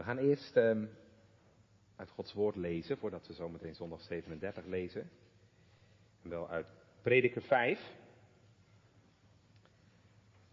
[0.00, 0.86] We gaan eerst ehm,
[1.96, 5.10] uit Gods woord lezen, voordat we zometeen zondag 37 lezen.
[6.22, 6.66] En wel uit
[7.02, 7.80] Prediker 5.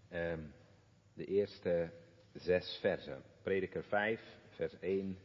[0.09, 0.41] Ehm,
[1.13, 1.91] de eerste
[2.33, 3.23] zes versen.
[3.41, 5.17] Prediker 5, vers 1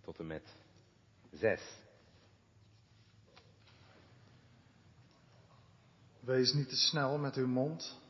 [0.00, 0.56] tot en met
[1.30, 1.78] 6.
[6.20, 8.00] Wees niet te snel met uw mond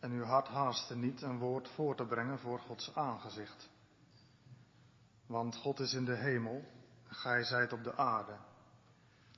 [0.00, 3.78] en uw hart haasten niet een woord voor te brengen voor Gods aangezicht.
[5.30, 6.64] Want God is in de hemel,
[7.04, 8.36] gij zijt op de aarde.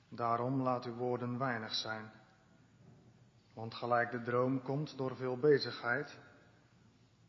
[0.09, 2.11] Daarom laat uw woorden weinig zijn.
[3.53, 6.17] Want gelijk de droom komt door veel bezigheid,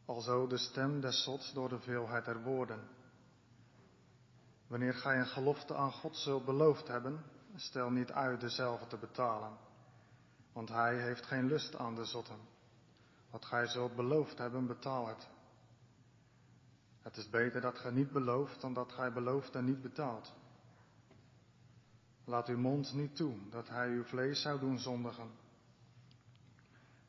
[0.04, 2.88] alzo de stem des zots door de veelheid der woorden.
[4.66, 7.24] Wanneer gij een gelofte aan God zult beloofd hebben,
[7.56, 9.56] stel niet uit dezelfde te betalen,
[10.52, 12.38] want hij heeft geen lust aan de zotten.
[13.30, 15.32] Wat gij zult beloofd hebben, betaal het.
[17.04, 20.34] Het is beter dat gij niet belooft dan dat gij belooft en niet betaalt.
[22.24, 25.30] Laat uw mond niet toe dat hij uw vlees zou doen zondigen.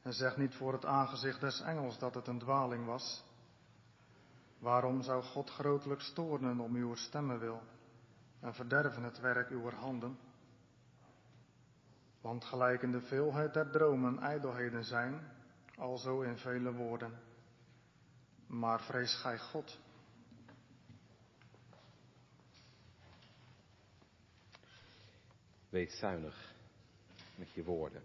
[0.01, 3.23] En zeg niet voor het aangezicht des engels dat het een dwaling was.
[4.59, 7.61] Waarom zou God grotelijk stoornen om uw stemmen wil
[8.39, 10.17] en verderven het werk uw handen?
[12.21, 15.31] Want gelijk in de veelheid der dromen ijdelheden zijn,
[15.77, 17.19] alzo in vele woorden.
[18.47, 19.83] Maar vrees gij God.
[25.75, 26.55] Wees zuinig
[27.35, 28.03] met je woorden.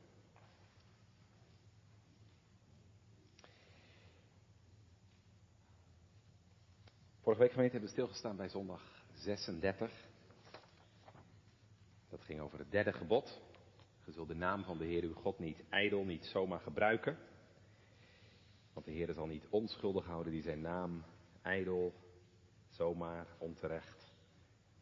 [7.20, 9.92] Vorige week gemeente hebben we stilgestaan bij zondag 36.
[12.08, 13.40] Dat ging over het derde gebod.
[14.04, 17.18] Je zult de naam van de Heer uw God niet ijdel, niet zomaar gebruiken.
[18.72, 21.04] Want de Heer zal niet onschuldig houden die zijn naam
[21.42, 21.94] ijdel,
[22.68, 24.14] zomaar, onterecht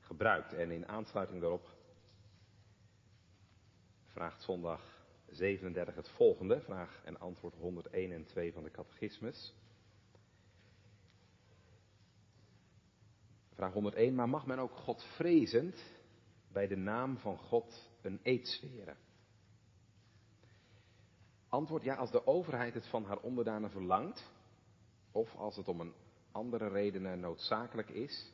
[0.01, 0.53] gebruikt.
[0.53, 1.77] En in aansluiting daarop
[4.19, 9.55] vraagt zondag 37 het volgende, vraag en antwoord 101 en 2 van de catechismus.
[13.53, 15.83] Vraag 101, maar mag men ook God vrezend
[16.53, 18.97] bij de naam van God een eed zweren?
[21.49, 24.33] Antwoord ja, als de overheid het van haar onderdanen verlangt,
[25.13, 25.95] of als het om een
[26.33, 28.33] andere redenen noodzakelijk is,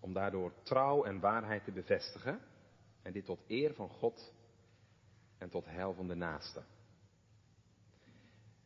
[0.00, 2.40] om daardoor trouw en waarheid te bevestigen,
[3.02, 4.38] en dit tot eer van God
[5.40, 6.62] en tot heil van de naaste.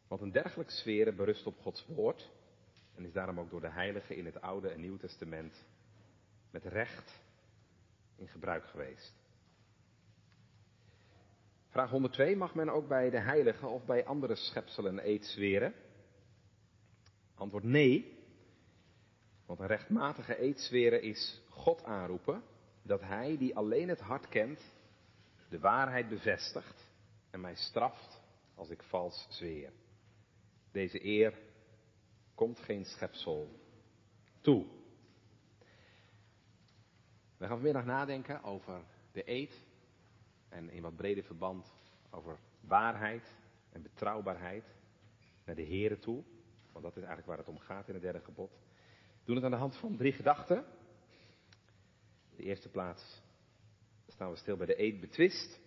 [0.09, 2.31] Want een dergelijk sfeer berust op Gods woord
[2.95, 5.65] en is daarom ook door de heiligen in het Oude en Nieuwe Testament
[6.51, 7.21] met recht
[8.17, 9.15] in gebruik geweest.
[11.69, 12.37] Vraag 102.
[12.37, 15.75] Mag men ook bij de heiligen of bij andere schepselen eed zweren?
[17.35, 18.19] Antwoord nee.
[19.47, 22.43] Want een rechtmatige eedzweren is God aanroepen
[22.83, 24.61] dat Hij, die alleen het hart kent,
[25.54, 26.88] de waarheid bevestigt
[27.31, 28.20] en mij straft
[28.54, 29.72] als ik vals zweer.
[30.72, 31.38] Deze eer
[32.34, 33.60] komt geen schepsel
[34.41, 34.66] toe.
[37.37, 38.81] We gaan vanmiddag nadenken over
[39.12, 39.62] de eed
[40.48, 41.72] en in wat breder verband
[42.10, 43.37] over waarheid
[43.70, 44.64] en betrouwbaarheid
[45.44, 46.25] naar de Here toe.
[46.72, 48.50] Want dat is eigenlijk waar het om gaat in het derde gebod.
[48.50, 50.64] We doen het aan de hand van drie gedachten.
[52.37, 53.22] De eerste plaats
[54.14, 55.60] staan we stil bij de eed betwist.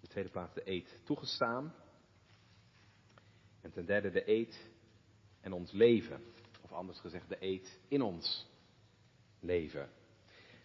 [0.00, 1.74] De tweede plaats de eed toegestaan.
[3.60, 4.68] En ten derde de eed
[5.40, 6.20] en ons leven.
[6.62, 8.46] Of anders gezegd de eed in ons
[9.40, 9.88] leven.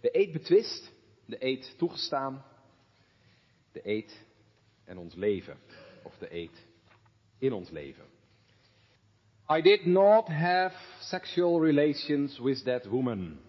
[0.02, 0.92] De eed betwist,
[1.26, 2.46] de eed toegestaan,
[3.72, 4.26] de eed
[4.84, 5.58] en ons leven.
[6.04, 6.68] Of de eed
[7.38, 8.06] in ons leven.
[9.50, 13.40] I did not have sexual relations with that woman.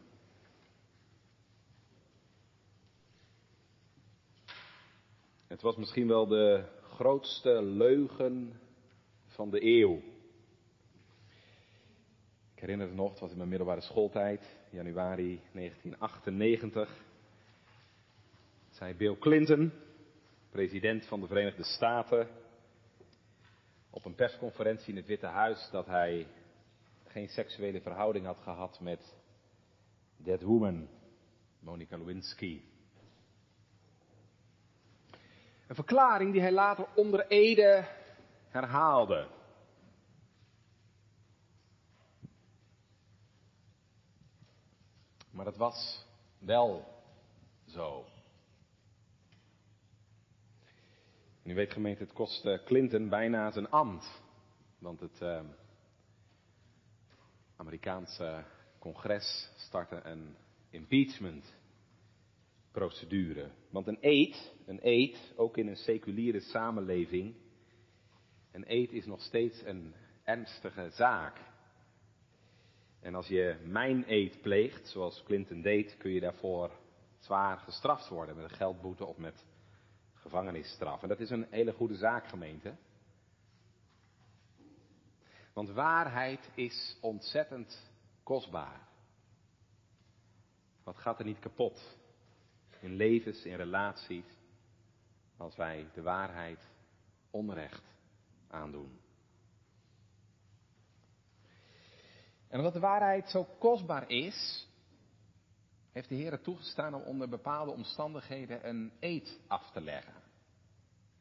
[5.53, 8.61] Het was misschien wel de grootste leugen
[9.27, 9.97] van de eeuw.
[12.55, 17.05] Ik herinner het nog, het was in mijn middelbare schooltijd, januari 1998.
[18.71, 19.73] Zei Bill Clinton,
[20.51, 22.29] president van de Verenigde Staten,
[23.91, 26.27] op een persconferentie in het Witte Huis dat hij
[27.07, 29.15] geen seksuele verhouding had gehad met
[30.25, 30.89] that woman,
[31.59, 32.72] Monica Lewinsky.
[35.73, 37.89] Een verklaring die hij later onder Ede
[38.49, 39.29] herhaalde.
[45.31, 46.07] Maar dat was
[46.39, 47.03] wel
[47.67, 48.05] zo.
[51.43, 54.23] En u weet gemeente, het kost Clinton bijna zijn ambt.
[54.79, 55.41] Want het, uh,
[57.57, 58.45] Amerikaanse
[58.79, 60.37] congres startte een
[60.71, 61.55] impeachment
[62.73, 63.51] procedure.
[63.71, 67.35] Want een eed, een eed, ook in een seculiere samenleving,
[68.53, 71.41] een eed is nog steeds een ernstige zaak.
[73.01, 76.71] En als je mijn eed pleegt, zoals Clinton deed, kun je daarvoor
[77.19, 79.45] zwaar gestraft worden met een geldboete of met
[80.15, 81.03] gevangenisstraf.
[81.03, 82.77] En dat is een hele goede zaak, gemeente.
[85.53, 87.91] Want waarheid is ontzettend
[88.23, 88.89] kostbaar.
[90.85, 92.01] Wat gaat er niet kapot
[92.83, 94.25] in levens, in relaties,
[95.37, 96.69] als wij de waarheid
[97.31, 97.85] onrecht
[98.49, 99.01] aandoen?
[102.49, 104.69] En omdat de waarheid zo kostbaar is,
[105.93, 110.15] heeft de Heer toegestaan om onder bepaalde omstandigheden een eed af te leggen.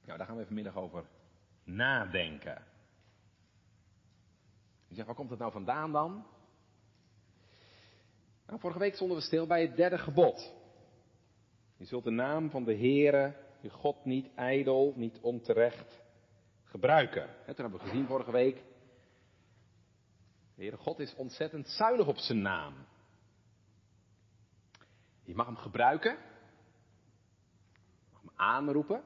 [0.06, 1.06] Nou, daar gaan we vanmiddag over
[1.64, 2.64] nadenken.
[4.88, 6.26] Je zegt, waar komt het nou vandaan dan?
[8.48, 10.54] Nou, vorige week stonden we stil bij het derde gebod.
[11.82, 16.02] Je zult de naam van de Heere, je God, niet ijdel, niet onterecht
[16.64, 17.26] gebruiken.
[17.46, 18.56] Toen hebben we gezien vorige week.
[20.56, 22.74] De Heere God is ontzettend zuinig op zijn naam.
[25.24, 26.12] Je mag hem gebruiken.
[26.12, 29.04] Je mag hem aanroepen.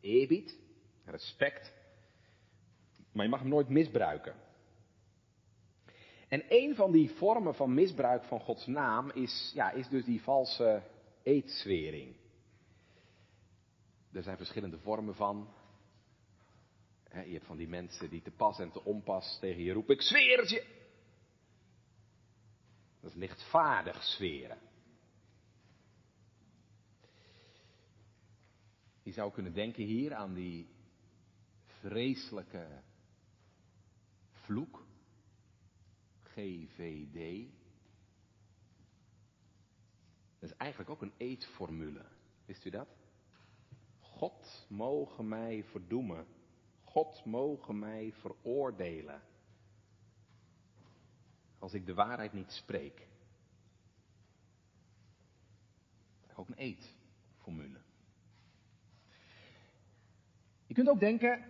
[0.00, 0.58] Eerbied.
[1.04, 1.74] Respect.
[3.12, 4.34] Maar je mag hem nooit misbruiken.
[6.28, 10.22] En een van die vormen van misbruik van Gods naam is, ja, is dus die
[10.22, 10.82] valse
[11.28, 12.16] eedswering.
[14.12, 15.54] Er zijn verschillende vormen van.
[17.12, 20.02] je hebt van die mensen die te pas en te onpas tegen je roepen, ik
[20.02, 20.66] zweer het je.
[23.00, 24.58] Dat is lichtvaardig zweren.
[29.02, 30.68] Je zou kunnen denken hier aan die
[31.64, 32.82] vreselijke
[34.30, 34.86] vloek
[36.22, 37.48] GVD.
[40.38, 42.04] Dat is eigenlijk ook een eetformule.
[42.44, 42.88] Wist u dat?
[44.00, 46.26] God mogen mij verdoemen.
[46.84, 49.22] God mogen mij veroordelen.
[51.58, 53.06] Als ik de waarheid niet spreek.
[56.34, 57.80] Ook een eetformule.
[60.66, 61.44] Je kunt ook denken,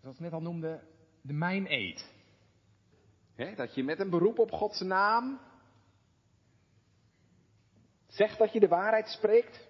[0.00, 0.84] zoals ik net al noemde,
[1.20, 2.12] de mijn eet
[3.56, 5.40] dat je met een beroep op Gods naam
[8.14, 9.68] zegt dat je de waarheid spreekt,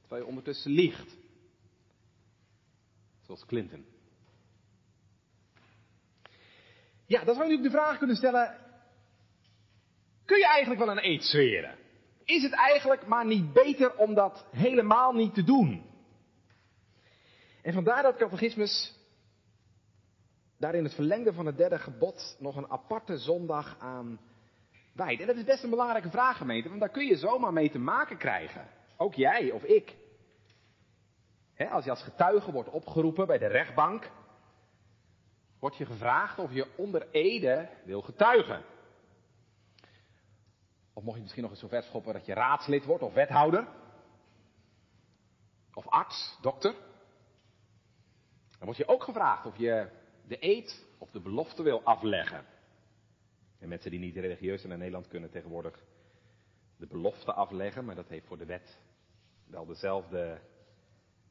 [0.00, 1.16] terwijl je ondertussen liegt.
[3.20, 3.86] Zoals Clinton.
[7.06, 8.56] Ja, dan zou je natuurlijk de vraag kunnen stellen,
[10.24, 11.78] kun je eigenlijk wel een eed zweren?
[12.24, 15.90] Is het eigenlijk maar niet beter om dat helemaal niet te doen?
[17.62, 18.94] En vandaar dat catechismus
[20.58, 24.20] daar in het verlengde van het derde gebod nog een aparte zondag aan
[24.96, 27.78] En dat is best een belangrijke vraag, gemeente, want daar kun je zomaar mee te
[27.78, 28.68] maken krijgen.
[28.96, 29.96] Ook jij of ik.
[31.70, 34.10] als je als getuige wordt opgeroepen bij de rechtbank,
[35.58, 38.64] wordt je gevraagd of je onder ede wil getuigen.
[40.92, 43.66] Of mocht je misschien nog eens zo ver schoppen dat je raadslid wordt of wethouder.
[45.74, 46.72] Of arts, dokter.
[48.58, 49.88] Dan word je ook gevraagd of je
[50.26, 52.51] de eed of de belofte wil afleggen.
[53.62, 55.84] En mensen die niet religieus zijn in Nederland kunnen tegenwoordig
[56.76, 58.78] de belofte afleggen, maar dat heeft voor de wet
[59.46, 60.40] wel dezelfde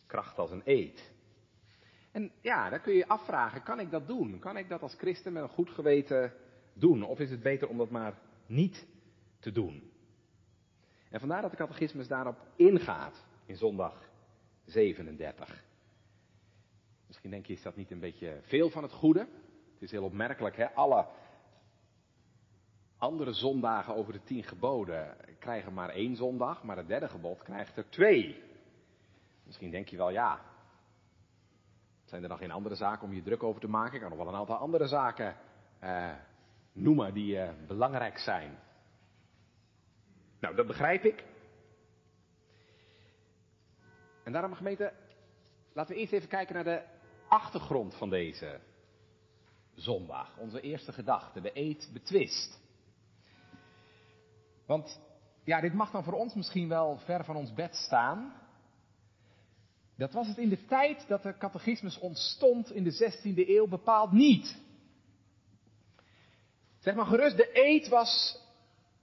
[0.06, 1.14] kracht als een eed.
[2.12, 4.40] En ja, dan kun je je afvragen, kan ik dat doen?
[4.40, 6.34] Kan ik dat als christen met een goed geweten
[6.74, 7.04] doen?
[7.04, 8.88] Of is het beter om dat maar niet
[9.40, 9.92] te doen?
[11.10, 14.10] En vandaar dat de catechismus daarop ingaat in zondag
[14.66, 15.64] 37.
[17.08, 19.20] Misschien denk je, is dat niet een beetje veel van het goede?
[19.74, 20.70] Het is heel opmerkelijk, hè?
[20.70, 21.08] Alle
[23.02, 27.78] andere zondagen over de tien geboden krijgen maar één zondag, maar het derde gebod krijgt
[27.78, 28.44] er twee.
[29.44, 30.42] Misschien denk je wel, ja,
[32.06, 33.94] zijn er dan geen andere zaken om je druk over te maken?
[33.94, 35.36] Ik kan nog wel een aantal andere zaken
[35.80, 36.14] eh,
[36.72, 38.60] noemen die eh, belangrijk zijn.
[40.40, 41.26] Nou, dat begrijp ik.
[44.24, 44.94] En daarom, gemeente,
[45.74, 46.84] laten we eerst even kijken naar de
[47.28, 48.60] achtergrond van deze
[49.74, 50.38] zondag.
[50.38, 52.61] Onze eerste gedachte, de eet betwist.
[54.72, 55.00] Want
[55.44, 58.34] ja, dit mag dan voor ons misschien wel ver van ons bed staan.
[59.98, 64.12] Dat was het in de tijd dat de catechismus ontstond in de 16e eeuw bepaald
[64.12, 64.62] niet.
[66.80, 68.40] Zeg maar gerust, de eet was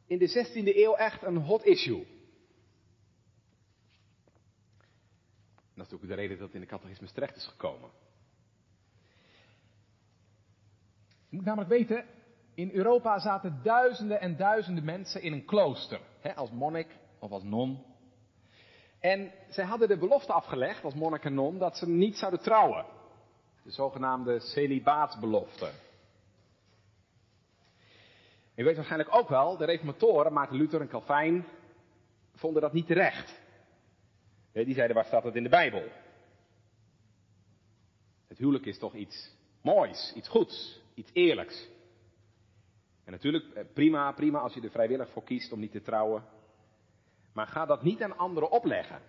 [0.07, 2.07] in de 16e eeuw echt een hot issue.
[5.75, 7.91] dat is natuurlijk de reden dat het in de catechismus terecht is gekomen.
[11.29, 12.05] Je moet namelijk weten,
[12.59, 16.87] In Europa zaten duizenden en duizenden mensen in een klooster, hè, als monnik
[17.19, 17.85] of als non.
[19.01, 22.85] En zij hadden de belofte afgelegd, als monnik en non, dat ze niet zouden trouwen.
[23.63, 25.71] De zogenaamde celibaatsbelofte.
[28.55, 31.47] Je weet waarschijnlijk ook wel, de reformatoren, Maarten Luther en Calvijn,
[32.35, 33.41] vonden dat niet terecht.
[34.53, 35.83] Die zeiden, waar staat het in de Bijbel?
[38.29, 39.31] Het huwelijk is toch iets
[39.63, 41.77] moois, iets goeds, iets eerlijks.
[43.09, 46.25] En natuurlijk, eh, prima, prima als je er vrijwillig voor kiest om niet te trouwen.
[47.33, 49.01] Maar ga dat niet aan anderen opleggen.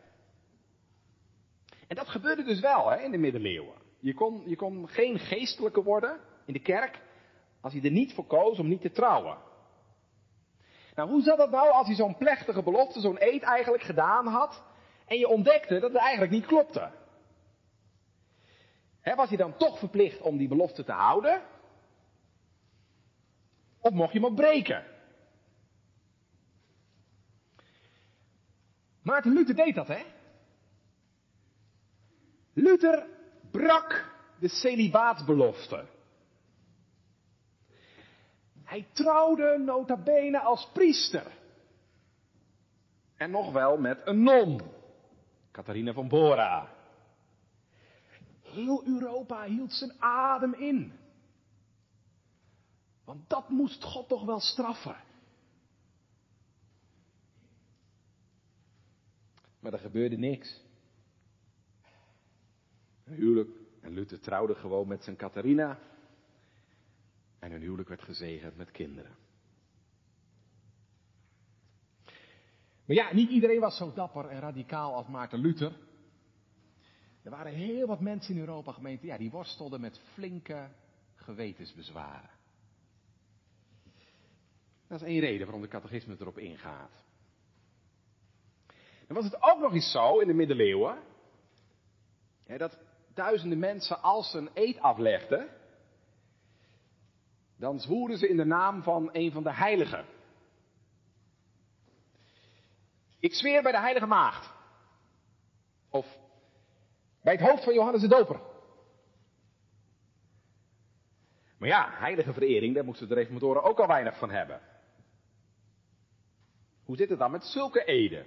[1.87, 3.75] En dat gebeurde dus wel hè, in de middeleeuwen.
[3.99, 7.01] Je kon, je kon geen geestelijke worden in de kerk
[7.61, 9.37] als je er niet voor koos om niet te trouwen.
[10.95, 14.63] Nou, hoe zat dat nou als je zo'n plechtige belofte, zo'n eed eigenlijk gedaan had
[15.05, 16.91] en je ontdekte dat het eigenlijk niet klopte?
[19.15, 21.41] was je dan toch verplicht om die belofte te houden?
[23.79, 24.83] Of mocht je hem breken?
[29.01, 30.03] Maarten Luther deed dat, hè?
[32.53, 33.07] Luther
[33.51, 35.85] brak de celibaatsbelofte.
[38.63, 41.31] Hij trouwde nota bene als priester.
[43.15, 44.61] En nog wel met een non,
[45.51, 46.69] Catharina van Bora.
[48.41, 50.93] Heel Europa hield zijn adem in.
[53.09, 54.95] Want dat moest God toch wel straffen.
[59.59, 60.61] Maar er gebeurde niks.
[63.03, 63.49] Een huwelijk.
[63.81, 65.79] En Luther trouwde gewoon met zijn Catharina.
[67.39, 69.15] En hun huwelijk werd gezegend met kinderen.
[72.85, 75.77] Maar ja, niet iedereen was zo dapper en radicaal als Maarten Luther.
[77.21, 80.69] Er waren heel wat mensen in Europa gemeente, ja, die worstelden met flinke
[81.15, 82.37] gewetensbezwaren.
[84.89, 87.03] Dat is één reden waarom de catechisme erop ingaat.
[89.07, 90.97] Dan was het ook nog eens zo in de middeleeuwen,
[92.45, 92.79] hè, dat
[93.13, 95.49] duizenden mensen als ze een eed aflegden,
[97.57, 100.05] dan zwoeren ze in de naam van een van de heiligen.
[103.19, 104.53] Ik zweer bij de heilige maagd.
[105.89, 106.17] Of
[107.21, 108.41] bij het hoofd van Johannes de Doper.
[111.57, 114.61] Maar ja, heilige verering, daar moesten de reformatoren ook al weinig van hebben.
[116.89, 118.25] Hoe zit het dan met zulke eden?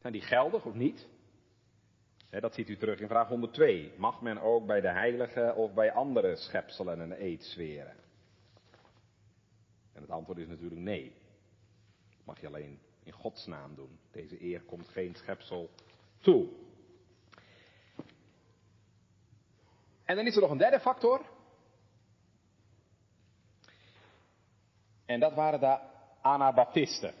[0.00, 1.08] Zijn die geldig of niet?
[2.30, 3.92] dat ziet u terug in vraag 102.
[3.96, 7.96] Mag men ook bij de heilige of bij andere schepselen een eed zweren?
[9.92, 11.14] En het antwoord is natuurlijk nee.
[12.16, 13.98] Dat mag je alleen in Gods naam doen.
[14.10, 15.70] Deze eer komt geen schepsel
[16.20, 16.48] toe.
[20.04, 21.24] En dan is er nog een derde factor.
[25.04, 25.91] En dat waren de
[26.22, 27.14] Anabaptisten.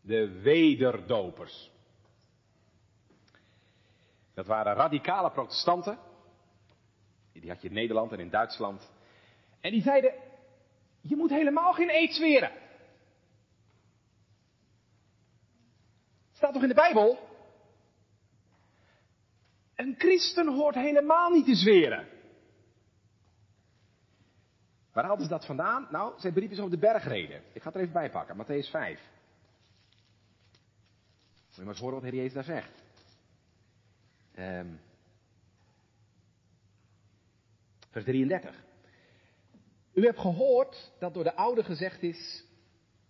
[0.00, 1.70] De wederdopers.
[4.34, 5.98] Dat waren radicale protestanten.
[7.32, 8.90] Die had je in Nederland en in Duitsland.
[9.60, 10.14] En die zeiden,
[11.00, 12.50] je moet helemaal geen eed zweren.
[16.32, 17.18] Staat toch in de Bijbel?
[19.74, 22.17] Een christen hoort helemaal niet te zweren.
[24.98, 25.86] Waar hadden ze dat vandaan?
[25.90, 27.42] Nou, zijn brief is over de bergreden.
[27.52, 29.00] Ik ga het er even bij pakken, Matthäus 5.
[31.46, 32.82] Moet je maar eens horen wat Heer Jezus daar zegt.
[34.38, 34.80] Um,
[37.90, 38.64] vers 33.
[39.92, 42.44] U hebt gehoord dat door de oude gezegd is,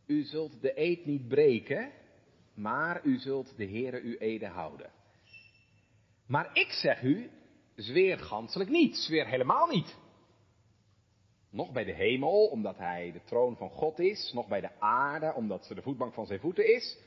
[0.06, 1.92] u zult de eed niet breken,
[2.54, 4.90] maar u zult de Heere uw ede houden.
[6.26, 7.30] Maar ik zeg u,
[7.74, 9.96] zweer ganselijk niet, zweer helemaal niet.
[11.50, 14.32] Nog bij de hemel, omdat hij de troon van God is.
[14.32, 16.98] Nog bij de aarde, omdat ze de voetbank van zijn voeten is.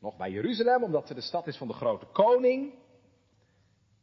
[0.00, 2.74] Nog bij Jeruzalem, omdat ze de stad is van de grote koning.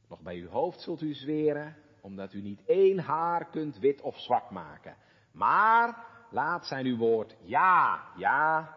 [0.10, 4.20] Nog bij uw hoofd zult u zweren, omdat u niet één haar kunt wit of
[4.20, 4.96] zwart maken.
[5.32, 8.76] Maar laat zijn uw woord ja, ja,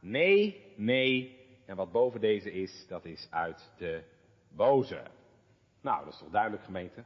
[0.00, 1.38] nee, nee.
[1.66, 4.02] En wat boven deze is, dat is uit de
[4.48, 5.02] boze.
[5.80, 7.04] Nou, dat is toch duidelijk gemeente?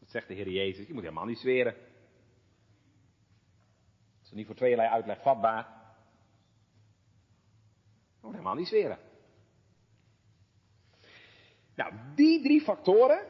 [0.00, 1.74] Dat zegt de Heer Jezus, je moet helemaal niet zweren.
[4.26, 5.66] Dat is niet voor tweeërlei uitleg vatbaar.
[8.20, 8.98] Moet helemaal niet zweren.
[11.74, 13.26] Nou, die drie factoren,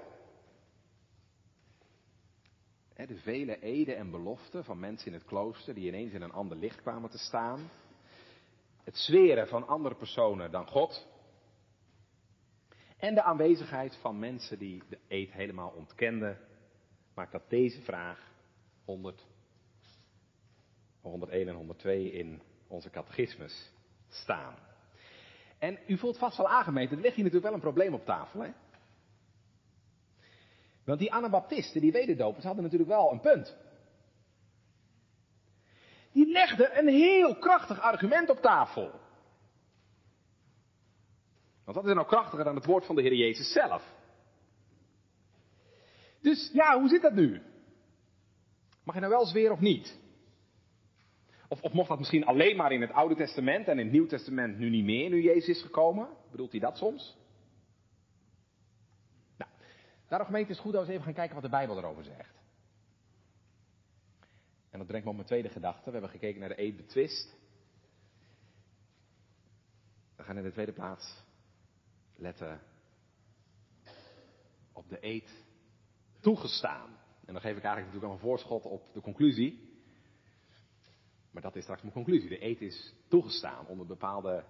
[2.94, 6.56] de vele eden en beloften van mensen in het klooster die ineens in een ander
[6.56, 7.70] licht kwamen te staan,
[8.84, 11.06] het zweren van andere personen dan God,
[12.96, 16.40] en de aanwezigheid van mensen die de eed helemaal ontkenden,
[17.14, 18.32] maakt dat deze vraag
[18.84, 19.26] 100
[21.10, 23.72] 101 en 102 in onze catechismus
[24.08, 24.54] staan.
[25.58, 28.40] En u voelt vast wel aangemeten, er ligt hier natuurlijk wel een probleem op tafel.
[28.40, 28.50] Hè?
[30.84, 33.56] Want die Anabaptisten, die wederdopers, hadden natuurlijk wel een punt.
[36.12, 38.90] Die legden een heel krachtig argument op tafel.
[41.64, 43.94] Want wat is nou krachtiger dan het woord van de Heer Jezus zelf?
[46.20, 47.42] Dus ja, hoe zit dat nu?
[48.84, 49.98] Mag je nou wel zweren of niet?
[51.56, 54.06] Of, of mocht dat misschien alleen maar in het Oude Testament en in het Nieuw
[54.06, 56.08] Testament nu niet meer, nu Jezus is gekomen?
[56.30, 57.16] Bedoelt hij dat soms?
[59.36, 59.50] Nou,
[60.08, 62.34] daarom gemeente is goed als we even gaan kijken wat de Bijbel erover zegt.
[64.70, 65.84] En dat brengt me op mijn tweede gedachte.
[65.84, 67.36] We hebben gekeken naar de eed betwist.
[70.16, 71.22] We gaan in de tweede plaats
[72.16, 72.60] letten
[74.72, 75.44] op de eed
[76.20, 76.88] toegestaan.
[77.24, 79.65] En dan geef ik eigenlijk natuurlijk al een voorschot op de conclusie.
[81.36, 82.28] Maar dat is straks mijn conclusie.
[82.28, 84.44] De eet is toegestaan onder bepaalde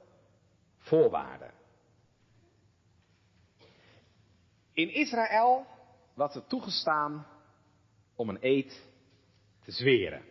[0.78, 1.52] voorwaarden.
[4.72, 5.66] In Israël
[6.14, 7.26] was het toegestaan
[8.14, 8.88] om een eed
[9.60, 10.22] te zweren.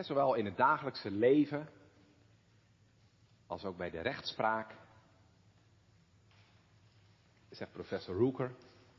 [0.00, 1.68] zowel in het dagelijkse leven
[3.46, 4.74] als ook bij de rechtspraak.
[7.50, 8.54] Zegt professor Rooker,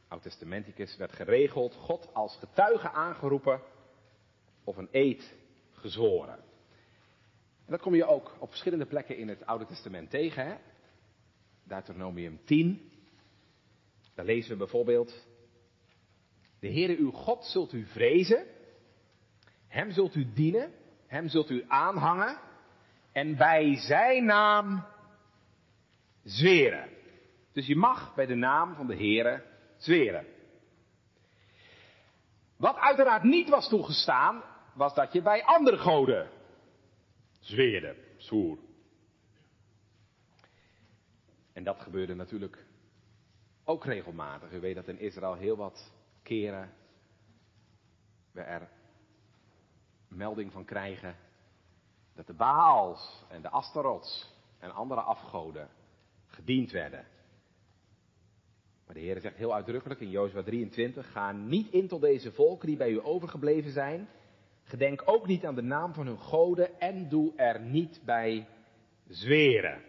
[0.07, 3.61] oud-testamenticus, werd geregeld God als getuige aangeroepen
[4.63, 5.35] of een eed
[5.71, 6.37] gezworen.
[7.65, 10.45] En dat kom je ook op verschillende plekken in het Oude Testament tegen.
[10.45, 10.55] Hè?
[11.63, 12.91] Deuteronomium 10.
[14.15, 15.25] Daar lezen we bijvoorbeeld.
[16.59, 18.45] De Heere uw God zult u vrezen.
[19.67, 20.71] Hem zult u dienen.
[21.07, 22.37] Hem zult u aanhangen.
[23.11, 24.85] En bij zijn naam
[26.23, 26.89] zweren.
[27.51, 29.43] Dus je mag bij de naam van de Heere
[29.77, 30.25] zweren.
[32.57, 34.43] Wat uiteraard niet was toegestaan,
[34.73, 36.29] was dat je bij andere goden
[37.39, 38.57] zweerde, zwoer.
[41.53, 42.65] En dat gebeurde natuurlijk
[43.63, 44.51] ook regelmatig.
[44.51, 45.91] U weet dat in Israël heel wat
[46.23, 46.73] keren
[48.31, 48.69] we er
[50.07, 51.15] melding van krijgen
[52.13, 55.69] dat de Baals en de Astarots en andere afgoden
[56.25, 57.05] gediend werden.
[58.85, 62.67] Maar de Heer zegt heel uitdrukkelijk in Jozua 23, ga niet in tot deze volken
[62.67, 64.09] die bij u overgebleven zijn.
[64.63, 68.47] Gedenk ook niet aan de naam van hun goden en doe er niet bij
[69.07, 69.81] zweren.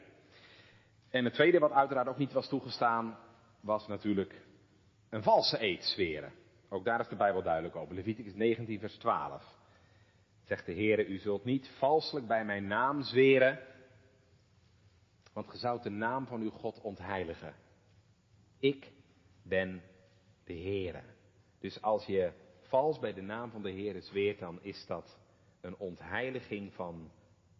[1.10, 3.18] En het tweede wat uiteraard ook niet was toegestaan,
[3.60, 4.42] was natuurlijk
[5.08, 6.32] een valse eed zweren.
[6.68, 7.94] Ook daar is de Bijbel duidelijk over.
[7.94, 9.42] Leviticus 19 vers 12.
[10.44, 13.58] Zegt de Heer, u zult niet valselijk bij mijn naam zweren,
[15.32, 17.54] want ge zoudt de naam van uw God ontheiligen.
[18.58, 18.92] Ik
[19.42, 19.82] ben
[20.44, 21.02] de Heere.
[21.58, 22.32] Dus als je
[22.74, 25.18] vals bij de naam van de Heere zweert, dan is dat
[25.60, 27.10] een ontheiliging van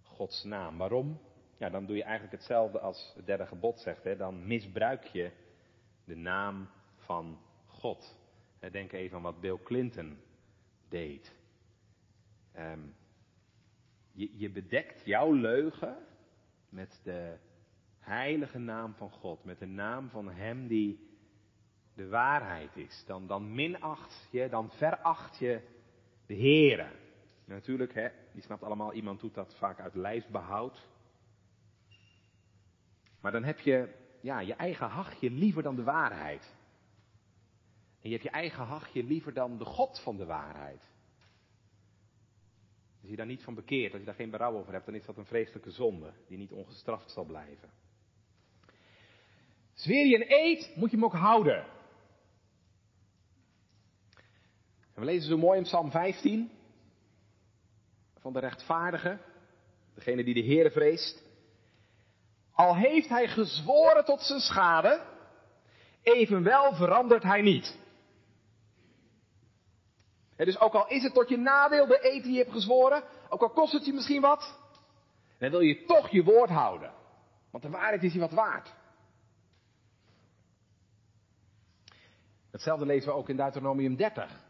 [0.03, 0.79] Gods naam.
[0.79, 1.21] Waarom?
[1.57, 4.05] Ja, dan doe je eigenlijk hetzelfde als het derde gebod zegt.
[4.05, 4.17] Hè?
[4.17, 5.31] Dan misbruik je
[6.05, 8.19] de naam van God.
[8.71, 10.19] Denk even aan wat Bill Clinton
[10.89, 11.35] deed.
[12.53, 12.87] Ehm,
[14.13, 15.97] je, je bedekt jouw leugen
[16.69, 17.37] met de
[17.99, 21.14] heilige naam van God, met de naam van Hem die
[21.95, 23.05] de waarheid is.
[23.07, 25.61] Dan, dan minacht je, dan veracht je
[26.27, 26.91] de Heere.
[27.45, 30.89] Natuurlijk, hè, die snapt allemaal, iemand doet dat vaak uit lijfsbehoud.
[33.21, 36.55] Maar dan heb je ja, je eigen hachje liever dan de waarheid.
[38.01, 40.93] En je hebt je eigen hachje liever dan de God van de waarheid.
[43.01, 45.05] Als je daar niet van bekeert, als je daar geen berouw over hebt, dan is
[45.05, 47.71] dat een vreselijke zonde die niet ongestraft zal blijven.
[49.75, 51.67] Zweer je een eet, moet je hem ook houden.
[54.95, 56.51] En we lezen zo mooi in Psalm 15
[58.19, 59.19] van de rechtvaardige,
[59.95, 61.23] degene die de Heer vreest.
[62.53, 65.03] Al heeft hij gezworen tot zijn schade,
[66.03, 67.79] evenwel verandert hij niet.
[70.37, 73.43] Dus ook al is het tot je nadeel de eten die je hebt gezworen, ook
[73.43, 74.59] al kost het je misschien wat,
[75.39, 76.93] dan wil je toch je woord houden.
[77.51, 78.75] Want de waarheid is je wat waard.
[82.51, 84.44] Hetzelfde lezen we ook in Deuteronomium 30.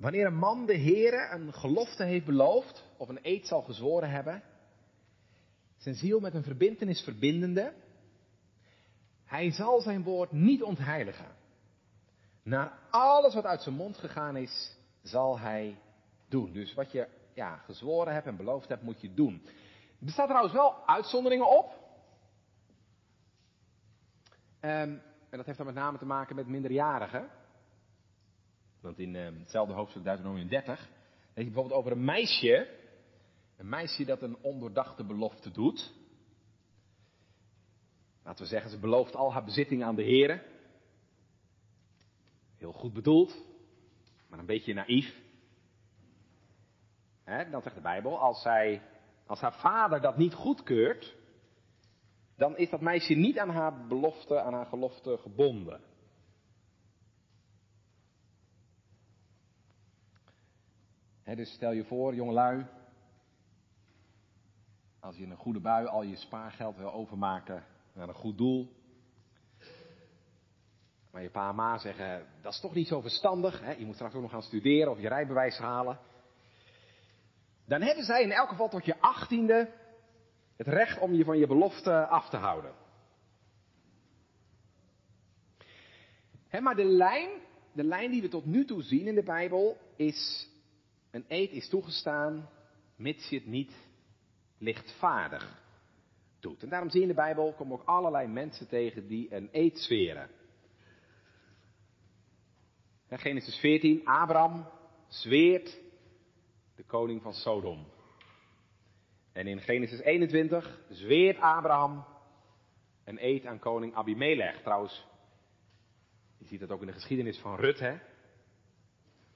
[0.00, 4.42] Wanneer een man de Heere een gelofte heeft beloofd, of een eed zal gezworen hebben,
[5.76, 7.72] zijn ziel met een verbintenis verbindende,
[9.24, 11.26] hij zal zijn woord niet ontheiligen.
[12.42, 15.78] Naar alles wat uit zijn mond gegaan is, zal hij
[16.28, 16.52] doen.
[16.52, 19.42] Dus wat je ja, gezworen hebt en beloofd hebt, moet je doen.
[20.04, 21.72] Er staan trouwens wel uitzonderingen op.
[24.60, 27.28] Um, en dat heeft dan met name te maken met minderjarigen.
[28.80, 30.88] Want in uh, hetzelfde hoofdstuk Deuteronomium 30
[31.34, 32.78] lees je bijvoorbeeld over een meisje.
[33.56, 35.92] Een meisje dat een ondoordachte belofte doet.
[38.24, 40.42] Laten we zeggen, ze belooft al haar bezitting aan de Heer.
[42.56, 43.44] Heel goed bedoeld,
[44.28, 45.20] maar een beetje naïef.
[47.24, 48.82] He, dan zegt de Bijbel, als, zij,
[49.26, 51.16] als haar vader dat niet goedkeurt,
[52.36, 55.80] dan is dat meisje niet aan haar belofte, aan haar gelofte gebonden.
[61.34, 62.66] Dus stel je voor, jongelui,
[65.00, 68.78] als je in een goede bui al je spaargeld wil overmaken naar een goed doel.
[71.10, 73.72] Maar je pa en ma zeggen, dat is toch niet zo verstandig, hè?
[73.72, 75.98] je moet straks ook nog gaan studeren of je rijbewijs halen.
[77.66, 79.72] Dan hebben zij in elk geval tot je achttiende
[80.56, 82.74] het recht om je van je belofte af te houden.
[86.48, 87.30] Hè, maar de lijn,
[87.72, 90.49] de lijn die we tot nu toe zien in de Bijbel is,
[91.10, 92.48] een eed is toegestaan,
[92.96, 93.72] mits je het niet
[94.58, 95.58] lichtvaardig
[96.40, 96.62] doet.
[96.62, 99.78] En daarom zie je in de Bijbel komen ook allerlei mensen tegen die een eed
[99.78, 100.30] zweren.
[103.08, 104.66] Genesis 14, Abraham
[105.08, 105.80] zweert
[106.76, 107.86] de koning van Sodom.
[109.32, 112.04] En in Genesis 21 zweert Abraham
[113.04, 114.62] een eed aan koning Abimelech.
[114.62, 115.06] Trouwens,
[116.38, 117.98] je ziet dat ook in de geschiedenis van Rut, hè.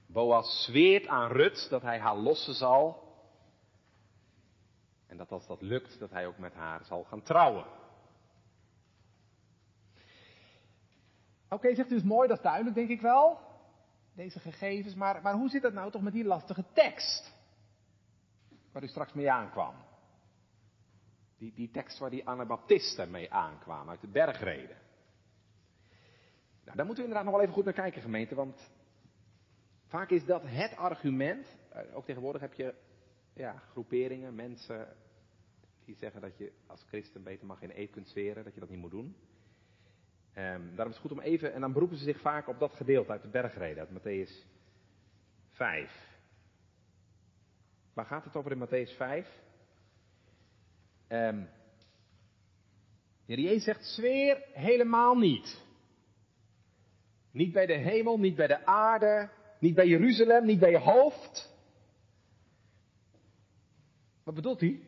[0.05, 3.03] Boas zweert aan Rut dat hij haar lossen zal.
[5.07, 7.65] En dat als dat lukt, dat hij ook met haar zal gaan trouwen.
[11.49, 13.39] Oké, zegt u, is mooi, dat is duidelijk, denk ik wel.
[14.13, 17.33] Deze gegevens, maar, maar hoe zit het nou toch met die lastige tekst?
[18.71, 19.75] Waar u straks mee aankwam.
[21.37, 24.77] Die, die tekst waar die Anabaptisten mee aankwamen uit de bergreden.
[26.63, 28.71] Nou, daar moeten we inderdaad nog wel even goed naar kijken, gemeente, want
[29.95, 31.57] vaak is dat het argument.
[31.69, 32.73] Eh, ook tegenwoordig heb je
[33.33, 34.87] ja, groeperingen, mensen
[35.85, 38.69] die zeggen dat je als christen beter mag in eet kunt zweren, dat je dat
[38.69, 39.15] niet moet doen.
[40.37, 42.73] Um, daarom is het goed om even, en dan beroepen ze zich vaak op dat
[42.73, 44.47] gedeelte uit de bergreden, uit Matthäus
[45.49, 46.17] 5.
[47.93, 49.41] Waar gaat het over in Matthäus 5?
[51.09, 51.47] Um,
[53.25, 55.63] de Jezus zegt, zweer helemaal niet.
[57.31, 59.29] Niet bij de hemel, niet bij de aarde,
[59.65, 61.53] niet bij Jeruzalem, niet bij je hoofd.
[64.23, 64.79] Wat bedoelt hij?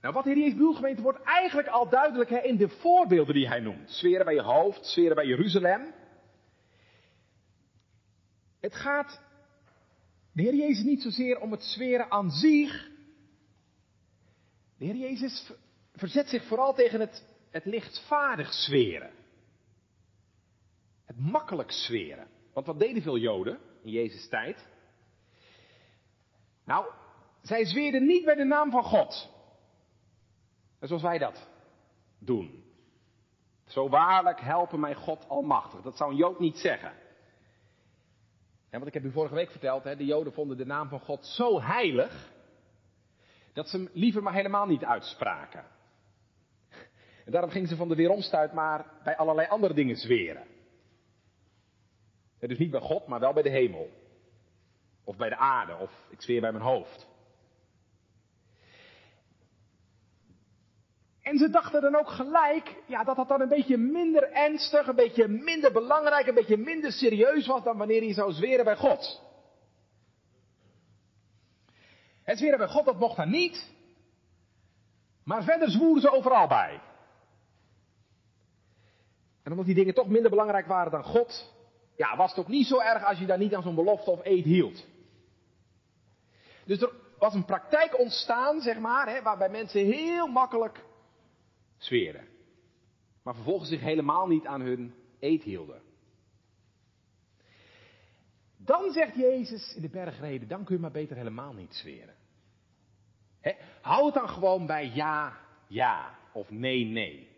[0.00, 3.60] Nou, wat hier bedoelt, gemeente, wordt eigenlijk al duidelijk hè, in de voorbeelden die hij
[3.60, 3.90] noemt.
[3.90, 5.94] Zweren bij je hoofd, zweren bij Jeruzalem.
[8.60, 9.20] Het gaat
[10.32, 12.90] de Heer Jezus niet zozeer om het zweren aan zich.
[14.78, 15.52] De Heer Jezus
[15.94, 19.19] verzet zich vooral tegen het, het lichtvaardig zweren.
[21.10, 22.28] Het makkelijk zweren.
[22.52, 24.68] Want wat deden veel Joden in Jezus' tijd?
[26.64, 26.86] Nou,
[27.42, 29.30] zij zweerden niet bij de naam van God.
[30.80, 31.48] Zoals wij dat
[32.18, 32.64] doen.
[33.66, 35.80] Zo waarlijk helpen mij God almachtig.
[35.80, 36.92] Dat zou een Jood niet zeggen.
[38.70, 41.00] Ja, want ik heb u vorige week verteld, hè, de Joden vonden de naam van
[41.00, 42.32] God zo heilig,
[43.52, 45.64] dat ze hem liever maar helemaal niet uitspraken.
[47.24, 50.49] En daarom gingen ze van de weeromstuit maar bij allerlei andere dingen zweren.
[52.48, 53.90] Dus niet bij God, maar wel bij de hemel.
[55.04, 57.08] Of bij de aarde, of ik zweer bij mijn hoofd.
[61.22, 64.94] En ze dachten dan ook gelijk, ja, dat dat dan een beetje minder ernstig, een
[64.94, 69.22] beetje minder belangrijk, een beetje minder serieus was dan wanneer hij zou zweren bij God.
[72.22, 73.70] Het zweren bij God, dat mocht dan niet.
[75.24, 76.80] Maar verder zwoeren ze overal bij.
[79.42, 81.52] En omdat die dingen toch minder belangrijk waren dan God,
[82.00, 84.24] ja, was het ook niet zo erg als je daar niet aan zo'n belofte of
[84.24, 84.86] eet hield.
[86.64, 90.84] Dus er was een praktijk ontstaan, zeg maar, hè, waarbij mensen heel makkelijk
[91.76, 92.28] zweren.
[93.22, 95.82] Maar vervolgens zich helemaal niet aan hun eet hielden.
[98.56, 102.14] Dan zegt Jezus in de bergreden, dan kun je maar beter helemaal niet zweren.
[103.40, 107.29] He, hou het dan gewoon bij ja, ja of nee, nee.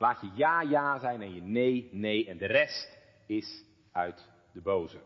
[0.00, 4.60] Laat je ja, ja zijn en je nee, nee en de rest is uit de
[4.60, 5.00] boze.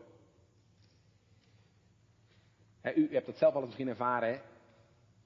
[2.95, 4.39] u, hebt dat zelf al eens misschien ervaren, hè?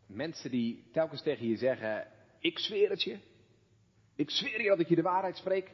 [0.05, 2.07] Mensen die telkens tegen je zeggen,
[2.39, 3.19] ik zweer het je.
[4.15, 5.71] Ik zweer je dat ik je de waarheid spreek.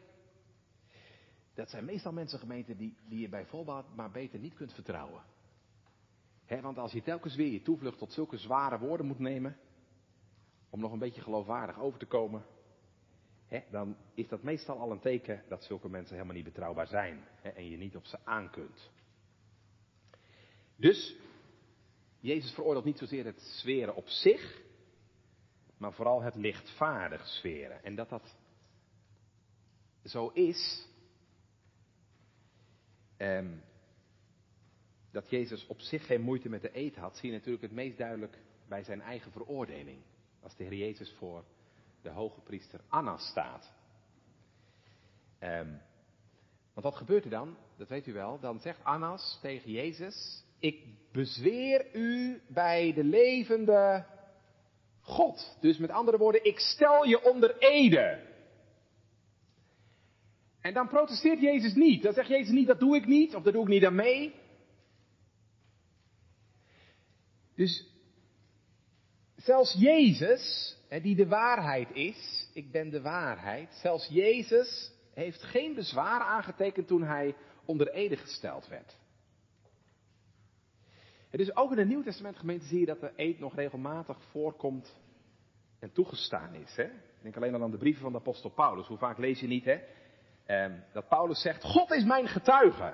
[1.54, 5.24] Dat zijn meestal mensen, gemeenten, die, die je bij volbaat maar beter niet kunt vertrouwen.
[6.62, 9.58] want als je telkens weer je toevlucht tot zulke zware woorden moet nemen,
[10.70, 12.46] om nog een beetje geloofwaardig over te komen,
[13.72, 17.70] dan is dat meestal al een teken dat zulke mensen helemaal niet betrouwbaar zijn en
[17.70, 18.90] je niet op ze aan kunt.
[20.76, 21.16] Dus,
[22.20, 24.62] Jezus veroordeelt niet zozeer het zweren op zich,
[25.78, 27.84] maar vooral het lichtvaardig zweren.
[27.84, 28.36] En dat dat
[30.04, 30.88] zo is,
[33.18, 33.46] eh,
[35.12, 37.98] dat Jezus op zich geen moeite met de eet had, zie je natuurlijk het meest
[37.98, 40.02] duidelijk bij zijn eigen veroordeling.
[40.42, 41.44] Als de Heer Jezus voor
[42.06, 43.72] de hoge priester Annas staat.
[45.40, 45.82] Um,
[46.74, 47.58] want wat gebeurt er dan?
[47.78, 48.40] Dat weet u wel.
[48.40, 54.06] Dan zegt Annas tegen Jezus: Ik bezweer u bij de levende
[55.02, 55.58] God.
[55.60, 58.34] Dus met andere woorden, ik stel je onder ede.
[60.62, 62.04] En dan protesteert Jezus niet.
[62.04, 64.36] Dan zegt Jezus niet, dat doe ik niet, of dat doe ik niet aan mee.
[67.56, 67.88] Dus
[69.36, 76.22] zelfs Jezus, die de waarheid is, ik ben de waarheid, zelfs Jezus heeft geen bezwaar
[76.22, 78.98] aangetekend toen hij onder ede gesteld werd.
[81.30, 85.00] Dus ook in het Nieuw Testament gemeente zie je dat de eed nog regelmatig voorkomt
[85.80, 86.76] en toegestaan is.
[86.76, 86.90] Hè?
[87.22, 88.88] Denk alleen al aan de brieven van de apostel Paulus.
[88.88, 89.80] Hoe vaak lees je niet hè?
[90.46, 92.94] Ehm, dat Paulus zegt, God is mijn getuige.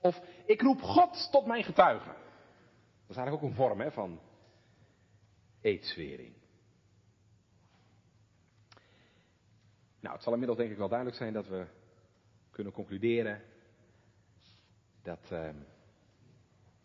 [0.00, 2.08] Of ik roep God tot mijn getuige.
[2.08, 4.20] Dat is eigenlijk ook een vorm hè, van
[5.60, 6.37] eedswering.
[10.00, 11.66] Nou, het zal inmiddels denk ik wel duidelijk zijn dat we
[12.50, 13.42] kunnen concluderen
[15.02, 15.50] dat uh,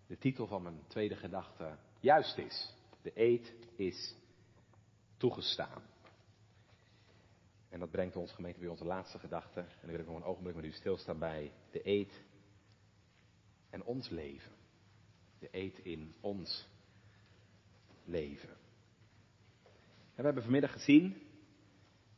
[0.08, 2.73] de titel van mijn tweede gedachte juist is.
[3.02, 4.15] De eed is
[5.17, 5.82] toegestaan.
[7.69, 9.60] En dat brengt ons gemeente bij onze laatste gedachte.
[9.60, 12.21] En dan wil ik nog een ogenblik met u stilstaan bij de eed
[13.69, 14.52] en ons leven.
[15.39, 16.67] De eed in ons
[18.06, 18.49] leven.
[18.49, 21.23] En we hebben vanmiddag gezien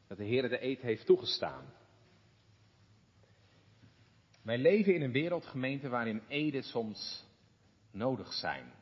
[0.07, 1.73] dat de Heer de eed heeft toegestaan.
[4.41, 7.25] Wij leven in een wereldgemeente waarin eden soms
[7.91, 8.73] nodig zijn.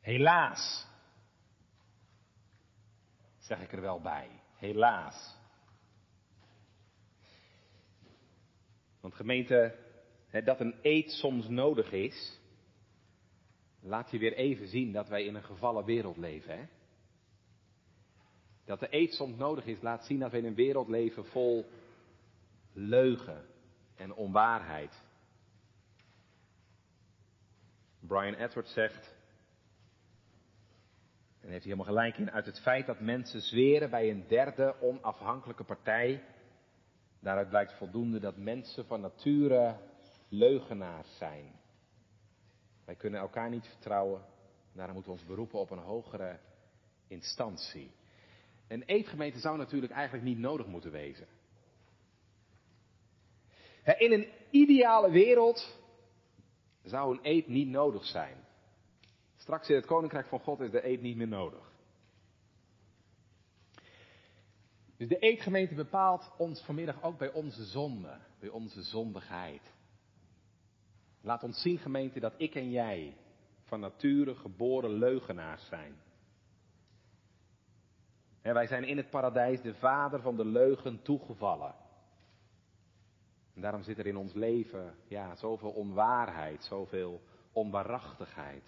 [0.00, 0.86] Helaas,
[3.38, 4.28] zeg ik er wel bij.
[4.54, 5.36] Helaas.
[9.00, 9.76] Want gemeente,
[10.44, 12.38] dat een eed soms nodig is,
[13.80, 16.58] laat je weer even zien dat wij in een gevallen wereld leven.
[16.58, 16.66] Hè?
[18.70, 21.66] Dat de eed soms nodig is, laat zien dat we in een wereld leven vol
[22.72, 23.44] leugen
[23.96, 25.02] en onwaarheid.
[28.00, 29.14] Brian Edwards zegt,
[31.40, 34.74] en heeft hij helemaal gelijk in, uit het feit dat mensen zweren bij een derde
[34.80, 36.24] onafhankelijke partij.
[37.20, 39.76] Daaruit blijkt voldoende dat mensen van nature
[40.28, 41.52] leugenaars zijn.
[42.84, 44.22] Wij kunnen elkaar niet vertrouwen,
[44.72, 46.38] daarom moeten we ons beroepen op een hogere
[47.06, 47.98] instantie.
[48.70, 51.26] Een eetgemeente zou natuurlijk eigenlijk niet nodig moeten wezen.
[53.98, 55.78] In een ideale wereld
[56.82, 58.36] zou een eet niet nodig zijn.
[59.36, 61.72] Straks in het koninkrijk van God is de eed niet meer nodig.
[64.96, 69.72] Dus de eedgemeente bepaalt ons vanmiddag ook bij onze zonde, bij onze zondigheid.
[71.20, 73.16] Laat ons zien, gemeente, dat ik en jij
[73.62, 75.94] van nature geboren leugenaars zijn.
[78.42, 81.74] Wij zijn in het paradijs de vader van de leugen toegevallen.
[83.54, 87.22] En daarom zit er in ons leven ja, zoveel onwaarheid, zoveel
[87.52, 88.64] onwaarachtigheid.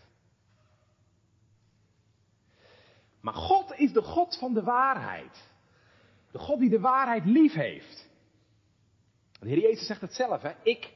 [3.21, 5.51] Maar God is de God van de waarheid.
[6.31, 8.11] De God die de waarheid lief heeft.
[9.41, 10.53] De Heer Jezus zegt het zelf, hè?
[10.63, 10.93] ik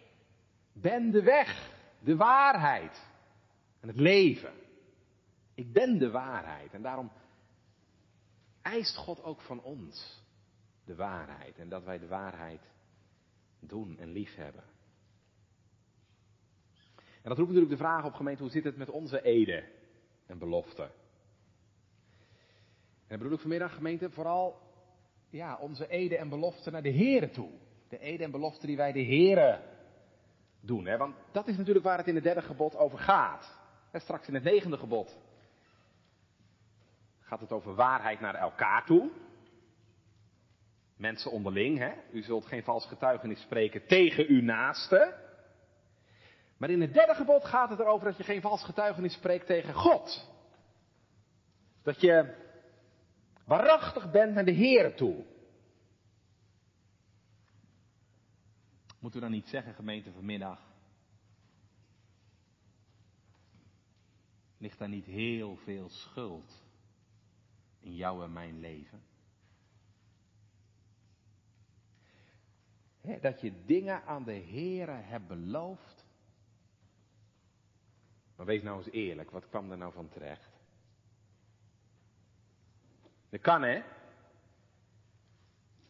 [0.73, 3.07] ben de weg, de waarheid
[3.81, 4.53] en het leven.
[5.55, 7.11] Ik ben de waarheid en daarom
[8.67, 10.23] eist God ook van ons
[10.85, 12.61] de waarheid en dat wij de waarheid
[13.61, 14.65] doen en lief hebben.
[16.95, 19.65] En dat roept natuurlijk de vraag op gemeente, hoe zit het met onze eden
[20.27, 20.85] en beloften?
[23.07, 24.59] En dat bedoel ik vanmiddag, gemeente, vooral
[25.31, 27.51] ja, onze eden en beloften naar de Here toe.
[27.89, 29.61] De eden en beloften die wij de Here
[30.61, 30.87] doen.
[30.87, 30.97] Hè?
[30.97, 33.59] Want dat is natuurlijk waar het in het derde gebod over gaat.
[33.91, 35.19] En straks in het negende gebod
[37.27, 39.11] gaat het over waarheid naar elkaar toe.
[40.97, 41.93] Mensen onderling, hè?
[42.13, 45.25] U zult geen vals getuigenis spreken tegen uw naaste.
[46.57, 49.75] Maar in het derde gebod gaat het erover dat je geen vals getuigenis spreekt tegen
[49.75, 50.31] God.
[51.83, 52.35] Dat je
[53.45, 55.25] waarachtig bent naar de Heer toe.
[58.99, 60.61] Moet u dan niet zeggen, gemeente vanmiddag?
[64.59, 66.66] Ligt daar niet heel veel schuld
[67.87, 69.03] in jouw en mijn leven?
[73.21, 76.05] dat je dingen aan de Here hebt beloofd.
[78.37, 80.51] Maar wees nou eens eerlijk, wat kwam er nou van terecht?
[83.29, 83.83] Dat kan hè?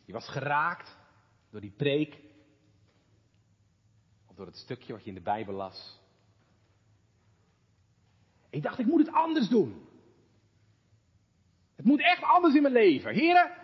[0.04, 0.98] Je was geraakt
[1.50, 2.22] door die preek.
[4.26, 6.00] Of door het stukje wat je in de Bijbel las.
[8.50, 9.86] Ik dacht, ik moet het anders doen.
[11.76, 13.14] Het moet echt anders in mijn leven.
[13.14, 13.56] Heren,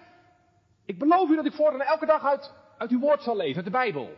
[0.85, 3.65] ik beloof u dat ik voortaan elke dag uit, uit uw woord zal leven, uit
[3.65, 4.17] de Bijbel.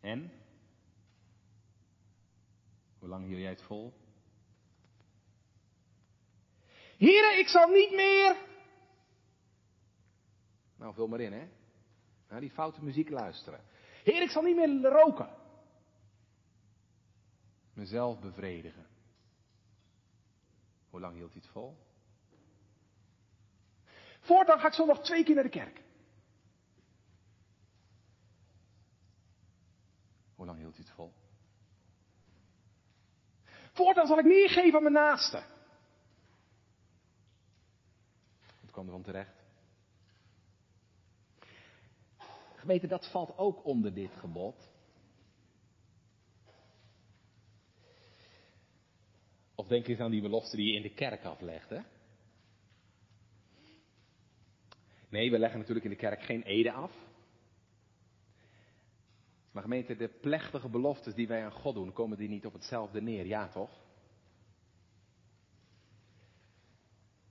[0.00, 0.32] En?
[2.98, 3.92] Hoe lang hield jij het vol?
[6.96, 8.36] Heren, ik zal niet meer.
[10.76, 11.48] Nou, vul maar in, hè?
[12.28, 13.60] Naar die foute muziek luisteren.
[14.04, 15.28] Heer, ik zal niet meer roken.
[17.72, 18.86] Mezelf bevredigen.
[20.96, 21.76] Hoe lang hield hij het vol?
[24.20, 25.82] Voortaan ga ik zondag twee keer naar de kerk.
[30.34, 31.12] Hoe lang hield hij het vol?
[33.72, 35.44] Voortaan zal ik meer geven aan mijn naasten.
[38.60, 39.44] Wat kwam er van terecht?
[42.54, 44.68] Gemeente, dat valt ook onder dit gebod.
[49.56, 51.84] Of denk eens aan die belofte die je in de kerk aflegde.
[55.08, 56.92] Nee, we leggen natuurlijk in de kerk geen ede af.
[59.50, 63.02] Maar gemeente, de plechtige beloftes die wij aan God doen, komen die niet op hetzelfde
[63.02, 63.26] neer?
[63.26, 63.84] Ja, toch?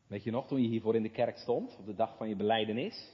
[0.08, 2.36] Weet je nog, toen je hiervoor in de kerk stond, op de dag van je
[2.36, 3.14] beleidenis?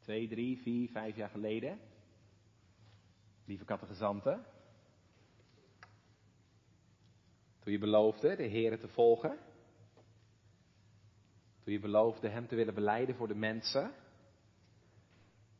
[0.00, 1.78] Twee, drie, vier, vijf jaar geleden.
[3.44, 4.44] Lieve kattegezanten.
[7.66, 9.38] Toen je beloofde de Heer te volgen.
[11.64, 13.92] Toen je beloofde Hem te willen beleiden voor de mensen.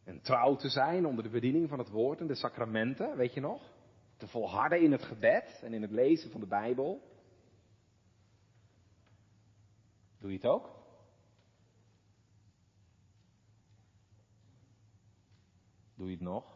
[0.05, 3.41] En trouw te zijn onder de bediening van het woord en de sacramenten, weet je
[3.41, 3.73] nog?
[4.17, 7.01] Te volharden in het gebed en in het lezen van de Bijbel.
[10.19, 10.71] Doe je het ook?
[15.95, 16.56] Doe je het nog?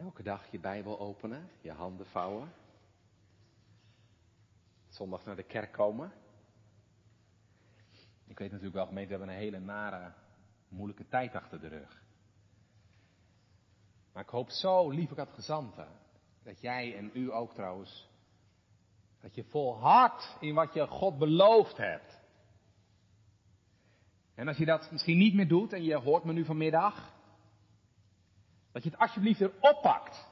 [0.00, 2.52] Elke dag je Bijbel openen, je handen vouwen.
[4.88, 6.12] Zondag naar de kerk komen.
[8.26, 10.12] Ik weet natuurlijk wel, gemeente, we hebben een hele nare,
[10.68, 12.02] moeilijke tijd achter de rug.
[14.12, 15.88] Maar ik hoop zo, lieve gezanten,
[16.42, 18.08] dat jij en u ook trouwens,
[19.20, 22.20] dat je volhardt in wat je God beloofd hebt.
[24.34, 27.18] En als je dat misschien niet meer doet en je hoort me nu vanmiddag,
[28.72, 30.28] dat je het alsjeblieft weer oppakt.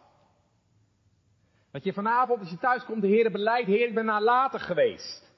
[1.71, 5.33] Dat je vanavond, als je thuis komt, de Heer beleidt, Heer, ik ben nalatig geweest.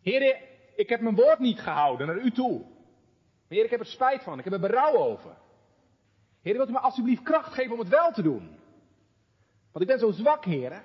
[0.00, 0.42] Heer,
[0.76, 2.64] ik heb mijn woord niet gehouden naar u toe.
[3.48, 5.36] Heer, ik heb er spijt van, ik heb er berouw over.
[6.42, 8.58] Heer, wilt u me alsjeblieft kracht geven om het wel te doen?
[9.72, 10.84] Want ik ben zo zwak, Heer.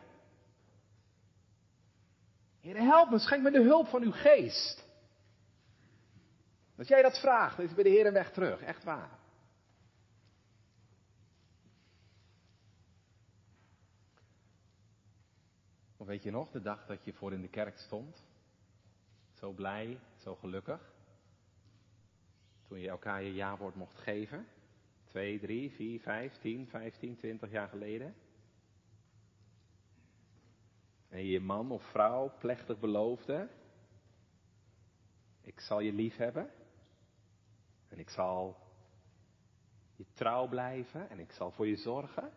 [2.62, 4.86] Heer, help me, schenk me de hulp van uw geest.
[6.78, 9.20] Als jij dat vraagt, dan is bij de Heer een weg terug, echt waar.
[16.02, 18.24] Of weet je nog, de dag dat je voor in de kerk stond?
[19.32, 20.94] Zo blij, zo gelukkig.
[22.68, 24.48] Toen je elkaar je jawoord mocht geven.
[25.06, 28.16] Twee, drie, vier, vijf, tien, vijftien, twintig jaar geleden.
[31.10, 33.50] En je man of vrouw plechtig beloofde.
[35.42, 36.52] Ik zal je lief hebben.
[37.88, 38.58] En ik zal
[39.96, 41.10] je trouw blijven.
[41.10, 42.32] En ik zal voor je zorgen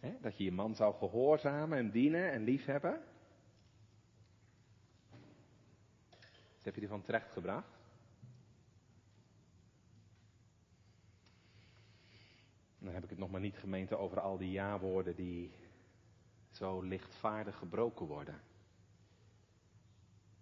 [0.00, 3.02] dat je je man zou gehoorzamen en dienen en liefhebben.
[6.54, 7.78] Wat heb je ervan terechtgebracht?
[12.78, 15.52] Dan heb ik het nog maar niet gemeente over al die ja-woorden die
[16.50, 18.40] zo lichtvaardig gebroken worden.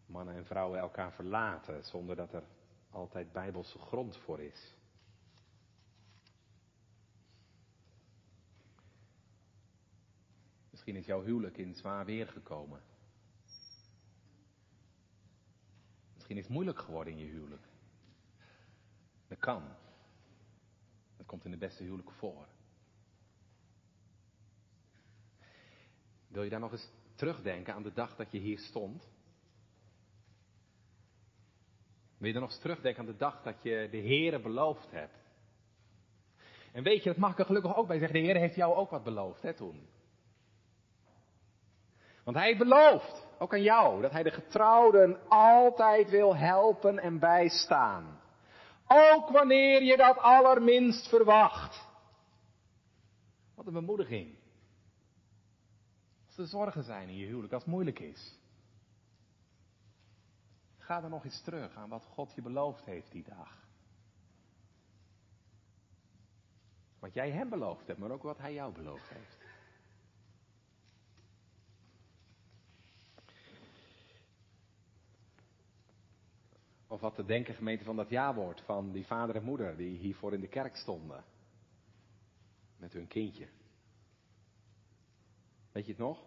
[0.07, 2.43] Mannen en vrouwen elkaar verlaten zonder dat er
[2.91, 4.78] altijd bijbelse grond voor is.
[10.89, 12.81] Misschien is jouw huwelijk in zwaar weer gekomen.
[16.15, 17.63] Misschien is het moeilijk geworden in je huwelijk.
[19.27, 19.63] Dat kan.
[21.17, 22.49] Dat komt in de beste huwelijk voor.
[26.29, 29.09] Wil je daar nog eens terugdenken aan de dag dat je hier stond?
[32.17, 35.19] Wil je dan nog eens terugdenken aan de dag dat je de Heere beloofd hebt?
[36.73, 38.21] En weet je, dat mag ik er gelukkig ook bij zeggen.
[38.21, 39.97] De Heer heeft jou ook wat beloofd, hè, toen.
[42.29, 47.19] Want hij heeft beloofd, ook aan jou, dat hij de getrouwden altijd wil helpen en
[47.19, 48.21] bijstaan.
[48.87, 51.87] Ook wanneer je dat allerminst verwacht.
[53.55, 54.39] Wat een bemoediging.
[56.27, 58.39] Als er zorgen zijn in je huwelijk, als het moeilijk is.
[60.79, 63.67] Ga dan nog eens terug aan wat God je beloofd heeft die dag.
[66.99, 69.38] Wat jij hem beloofd hebt, maar ook wat hij jou beloofd heeft.
[76.89, 80.33] Of wat te denken gemeente van dat jawoord van die vader en moeder die hiervoor
[80.33, 81.25] in de kerk stonden.
[82.77, 83.49] Met hun kindje.
[85.73, 86.27] Weet je het nog?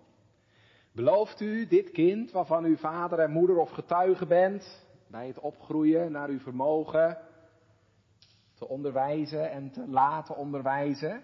[0.91, 6.11] Belooft u dit kind waarvan u vader en moeder of getuige bent, bij het opgroeien
[6.11, 7.17] naar uw vermogen,
[8.53, 11.23] te onderwijzen en te laten onderwijzen?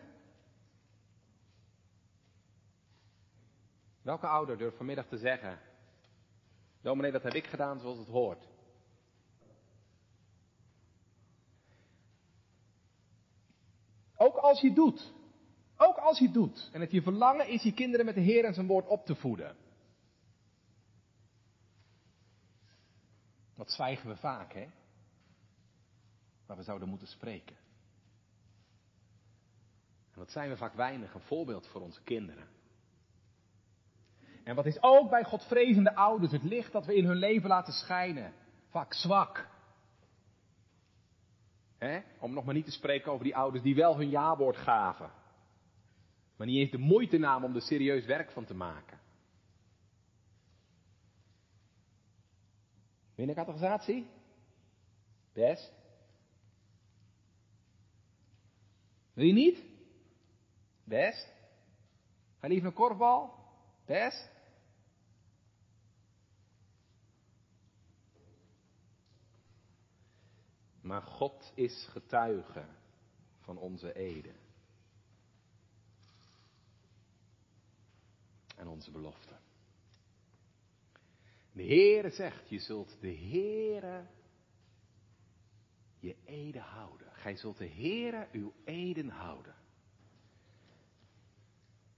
[4.02, 5.60] Welke ouder durft vanmiddag te zeggen,
[6.82, 8.48] dominee dat heb ik gedaan zoals het hoort.
[14.18, 15.14] Ook als je doet.
[15.78, 16.70] Ook als je doet.
[16.74, 19.16] En het je verlangen is je kinderen met de Heer en zijn woord op te
[19.16, 19.56] voeden.
[23.56, 24.68] Dat zwijgen we vaak, hè?
[26.48, 27.56] Maar we zouden moeten spreken.
[30.12, 32.48] En wat zijn we vaak weinig een voorbeeld voor onze kinderen.
[34.44, 37.74] En wat is ook bij Godvrezende ouders het licht dat we in hun leven laten
[37.74, 38.34] schijnen?
[38.68, 39.50] Vaak zwak.
[42.20, 45.12] Om nog maar niet te spreken over die ouders die wel hun jawoord gaven.
[46.36, 49.00] Maar niet eens de moeite namen om er serieus werk van te maken.
[53.16, 54.08] Categorisatie?
[55.34, 55.74] Best.
[59.14, 59.64] Wil je niet?
[60.84, 61.34] Best.
[62.40, 63.34] Ga liever een korfbal?
[63.86, 64.37] Best.
[70.88, 72.66] Maar God is getuige
[73.40, 74.36] van onze eden.
[78.56, 79.36] En onze belofte.
[81.52, 84.06] De Heere zegt, je zult de Heere
[86.00, 87.14] je eden houden.
[87.14, 89.56] Gij zult de Heere uw eden houden.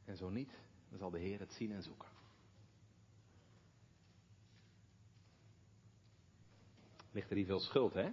[0.06, 0.52] En zo niet,
[0.90, 2.10] dan zal de Heer het zien en zoeken.
[7.12, 8.12] Ligt er hier veel schuld, hè?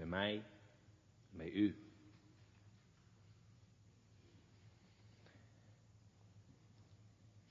[0.00, 0.44] Bij mij,
[1.30, 1.76] bij u.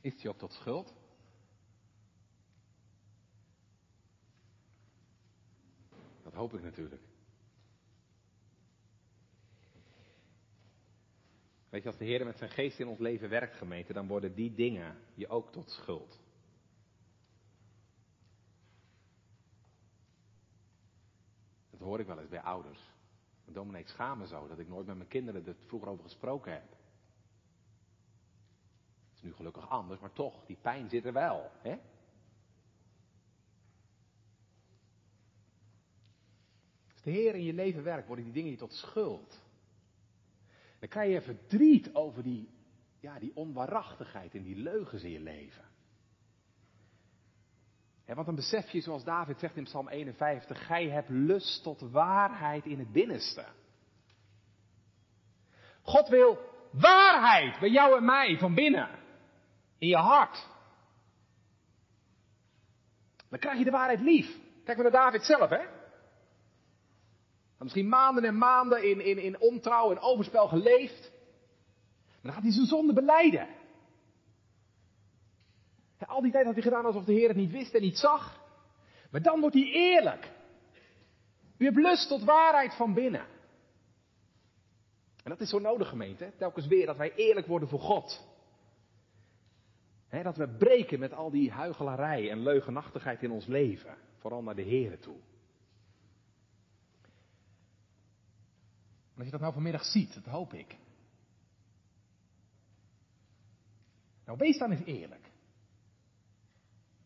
[0.02, 0.94] Is ook tot schuld?
[6.24, 7.02] Dat hoop ik natuurlijk.
[11.70, 14.36] Weet je, als de Heer met zijn geest in ons leven werkt, gemeente, dan worden
[14.36, 16.20] die dingen je ook tot schuld.
[21.80, 22.80] Dat hoor ik wel eens bij ouders.
[23.46, 26.04] En dominee, ik schaam me zo dat ik nooit met mijn kinderen er vroeger over
[26.04, 26.70] gesproken heb.
[29.08, 31.52] Het is nu gelukkig anders, maar toch, die pijn zit er wel.
[31.62, 31.78] Hè?
[36.92, 39.42] Als de Heer in je leven werkt, worden die dingen je tot schuld.
[40.80, 42.50] Dan krijg je verdriet over die,
[43.00, 45.69] ja, die onwaarachtigheid en die leugens in je leven
[48.16, 52.66] want dan besef je, zoals David zegt in Psalm 51, gij hebt lust tot waarheid
[52.66, 53.46] in het binnenste.
[55.82, 56.40] God wil
[56.72, 58.90] waarheid bij jou en mij van binnen,
[59.78, 60.48] in je hart.
[63.30, 64.38] Dan krijg je de waarheid lief.
[64.64, 65.62] Kijk maar naar David zelf, hè.
[67.58, 71.12] Misschien maanden en maanden in, in, in ontrouw en overspel geleefd.
[72.08, 73.48] Maar dan gaat hij zijn zonde beleiden.
[76.08, 78.48] Al die tijd had hij gedaan alsof de Heer het niet wist en niet zag.
[79.12, 80.32] Maar dan wordt hij eerlijk.
[81.58, 83.26] U hebt lust tot waarheid van binnen.
[85.24, 86.32] En dat is zo nodig, gemeente.
[86.38, 88.28] Telkens weer dat wij eerlijk worden voor God.
[90.10, 93.98] dat we breken met al die huigelarij en leugenachtigheid in ons leven.
[94.18, 95.18] Vooral naar de Heer toe.
[99.14, 100.78] En als je dat nou vanmiddag ziet, dat hoop ik.
[104.26, 105.29] Nou, wees dan eens eerlijk.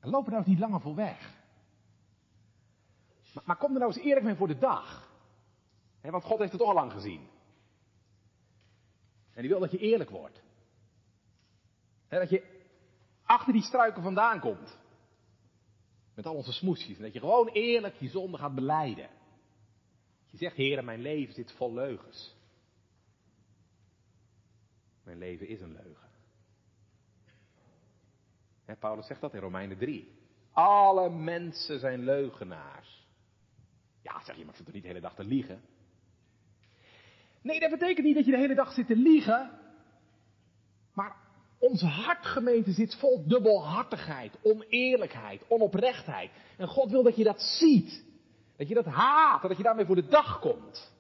[0.04, 1.34] En loop er nou eens niet langer voor weg.
[3.34, 5.12] Maar, maar kom er nou eens eerlijk mee voor de dag.
[6.02, 7.28] want God heeft het toch al lang gezien.
[9.34, 10.44] En die wil dat je eerlijk wordt.
[12.08, 12.62] dat je
[13.24, 14.78] achter die struiken vandaan komt.
[16.14, 16.98] Met al onze smoesjes.
[16.98, 19.10] En dat je gewoon eerlijk je zonde gaat beleiden.
[20.30, 22.36] Je zegt, Heer, mijn leven zit vol leugens.
[25.04, 26.03] Mijn leven is een leugen.
[28.78, 30.12] Paulus zegt dat in Romeinen 3.
[30.52, 33.08] Alle mensen zijn leugenaars.
[34.02, 35.62] Ja, zeg je, maar ik zit er niet de hele dag te liegen.
[37.42, 39.52] Nee, dat betekent niet dat je de hele dag zit te liegen.
[40.94, 41.16] Maar
[41.58, 46.32] onze hartgemeente zit vol dubbelhartigheid, oneerlijkheid, onoprechtheid.
[46.58, 48.04] En God wil dat je dat ziet.
[48.58, 50.92] Dat je dat haat, dat je daarmee voor de dag komt.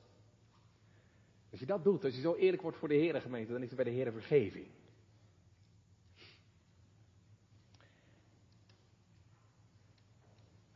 [1.52, 3.70] Als je dat doet, als je zo eerlijk wordt voor de Heere gemeente, dan is
[3.70, 4.66] er bij de Heere vergeving.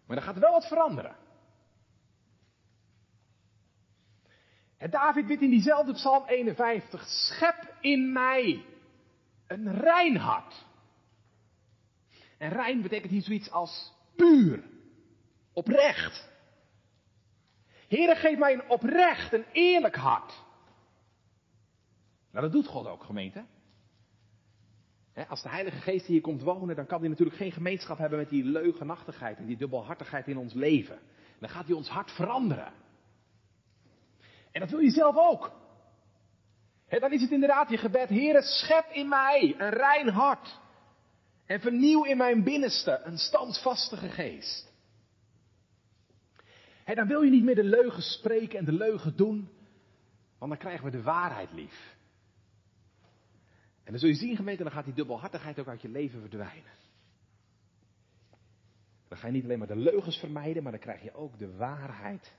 [0.08, 1.16] Maar er gaat wel wat veranderen.
[4.78, 8.66] En David bidt in diezelfde Psalm 51, schep in mij
[9.48, 10.66] een rein hart.
[12.38, 14.64] En rein betekent hier zoiets als puur,
[15.54, 16.30] oprecht.
[17.88, 20.34] Heere, geef mij een oprecht, een eerlijk hart.
[22.32, 23.46] Nou, dat doet God ook, gemeente.
[25.26, 28.30] Als de Heilige Geest hier komt wonen, dan kan hij natuurlijk geen gemeenschap hebben met
[28.30, 31.00] die leugenachtigheid en die dubbelhartigheid in ons leven.
[31.40, 32.74] Dan gaat hij ons hart veranderen.
[34.52, 35.52] En dat wil je zelf ook.
[36.90, 40.60] dan is het inderdaad je gebed, Heere, schep in mij een rein hart.
[41.46, 44.74] En vernieuw in mijn binnenste een standvastige geest.
[46.86, 49.50] dan wil je niet meer de leugen spreken en de leugen doen,
[50.38, 51.97] want dan krijgen we de waarheid lief.
[53.88, 56.72] En dan zul je zien, gemeente, dan gaat die dubbelhartigheid ook uit je leven verdwijnen.
[59.08, 61.56] Dan ga je niet alleen maar de leugens vermijden, maar dan krijg je ook de
[61.56, 62.36] waarheid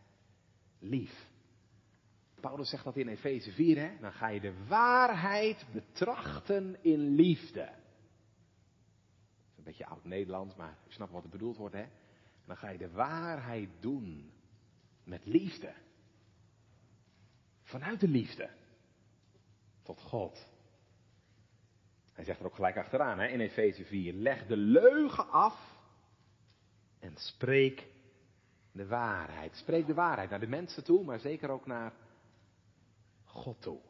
[0.78, 1.28] lief.
[2.40, 4.00] Paulus zegt dat in Efeze 4, hè?
[4.00, 7.64] Dan ga je de waarheid betrachten in liefde.
[7.64, 7.74] Dat
[9.50, 11.86] is een beetje oud-Nederlands, maar je snapt wat er bedoeld wordt, hè?
[12.46, 14.32] Dan ga je de waarheid doen
[15.04, 15.74] met liefde.
[17.62, 18.50] Vanuit de liefde.
[19.82, 20.56] Tot God.
[22.18, 24.12] Hij zegt er ook gelijk achteraan hè, in Efeze 4.
[24.12, 25.78] Leg de leugen af
[26.98, 27.86] en spreek
[28.72, 29.56] de waarheid.
[29.56, 31.92] Spreek de waarheid naar de mensen toe, maar zeker ook naar
[33.24, 33.80] God toe.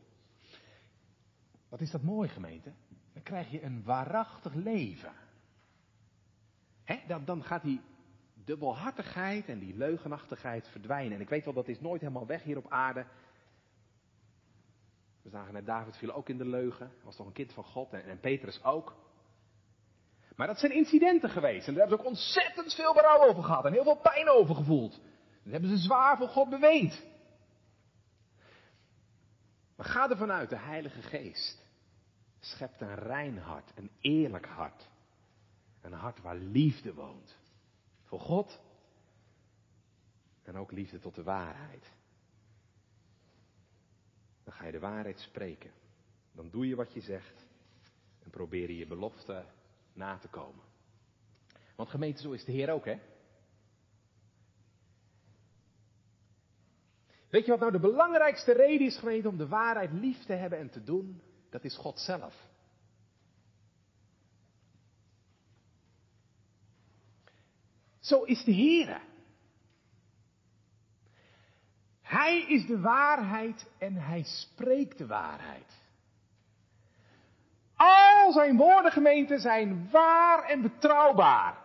[1.68, 2.72] Wat is dat mooi, gemeente?
[3.12, 5.12] Dan krijg je een waarachtig leven.
[6.84, 7.00] Hè?
[7.06, 7.80] Dan, dan gaat die
[8.34, 11.12] dubbelhartigheid en die leugenachtigheid verdwijnen.
[11.12, 13.06] En ik weet wel, dat is nooit helemaal weg hier op aarde.
[15.28, 16.92] We zagen net, David viel ook in de leugen.
[17.02, 18.96] Was toch een kind van God en, en Petrus ook.
[20.36, 21.66] Maar dat zijn incidenten geweest.
[21.66, 23.64] En daar hebben ze ook ontzettend veel berouw over gehad.
[23.64, 25.00] En heel veel pijn over gevoeld.
[25.42, 27.06] Dat hebben ze zwaar voor God beweend.
[29.76, 31.66] Maar ga ervan uit, de Heilige Geest
[32.40, 34.88] schept een rein hart, een eerlijk hart.
[35.80, 37.36] Een hart waar liefde woont.
[38.04, 38.60] Voor God
[40.42, 41.96] en ook liefde tot de waarheid.
[44.48, 45.70] Dan ga je de waarheid spreken.
[46.32, 47.46] Dan doe je wat je zegt
[48.22, 49.44] en probeer je je belofte
[49.92, 50.64] na te komen.
[51.76, 52.98] Want gemeente, zo is de Heer ook, hè?
[57.28, 60.58] Weet je wat nou de belangrijkste reden is, gemeente, om de waarheid lief te hebben
[60.58, 61.22] en te doen?
[61.50, 62.34] Dat is God zelf.
[67.98, 69.00] Zo is de Heer.
[72.08, 75.76] Hij is de waarheid en hij spreekt de waarheid.
[77.76, 81.58] Al zijn woorden, gemeente, zijn waar en betrouwbaar.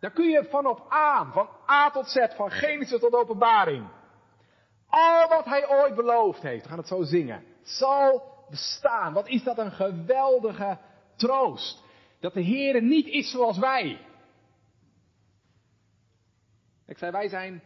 [0.00, 3.88] Daar kun je van op aan, van A tot Z, van Genesis tot openbaring.
[4.88, 9.12] Al wat hij ooit beloofd heeft, we gaan het zo zingen, zal bestaan.
[9.12, 10.78] Wat is dat een geweldige
[11.16, 11.82] troost.
[12.20, 14.06] Dat de Heer niet is zoals wij.
[16.86, 17.62] Ik zei, wij zijn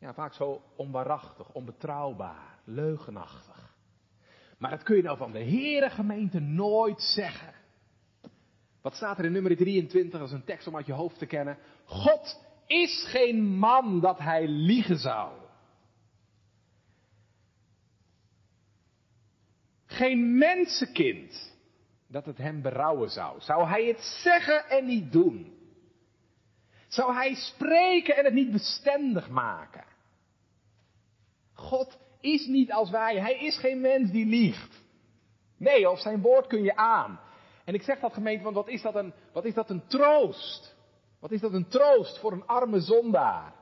[0.00, 3.74] ja, vaak zo onwaarachtig, onbetrouwbaar, leugenachtig.
[4.58, 7.54] Maar dat kun je nou van de Heere gemeente nooit zeggen.
[8.82, 11.58] Wat staat er in nummer 23 als een tekst om uit je hoofd te kennen?
[11.84, 15.32] God is geen man dat hij liegen zou.
[19.86, 21.56] Geen mensenkind
[22.06, 23.40] dat het hem berouwen zou.
[23.40, 25.58] Zou hij het zeggen en niet doen?
[26.88, 29.89] Zou hij spreken en het niet bestendig maken?
[31.60, 33.20] God is niet als wij.
[33.20, 34.82] Hij is geen mens die liegt.
[35.56, 37.20] Nee, of zijn woord kun je aan.
[37.64, 40.76] En ik zeg dat gemeente, want wat is dat een, wat is dat een troost?
[41.20, 43.52] Wat is dat een troost voor een arme zondaar?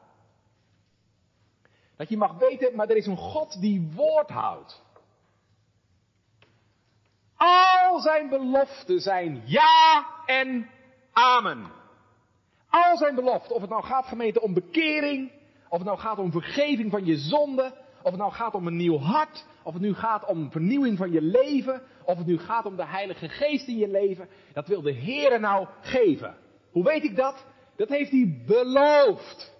[1.96, 4.82] Dat je mag weten, maar er is een God die woord houdt.
[7.36, 10.70] Al zijn beloften zijn ja en
[11.12, 11.72] amen.
[12.68, 15.32] Al zijn beloften, of het nou gaat gemeente om bekering,
[15.68, 17.74] of het nou gaat om vergeving van je zonde,
[18.08, 21.12] of het nou gaat om een nieuw hart, of het nu gaat om vernieuwing van
[21.12, 24.82] je leven, of het nu gaat om de Heilige Geest in je leven, dat wil
[24.82, 26.36] de Heer nou geven.
[26.70, 27.46] Hoe weet ik dat?
[27.76, 29.54] Dat heeft hij beloofd.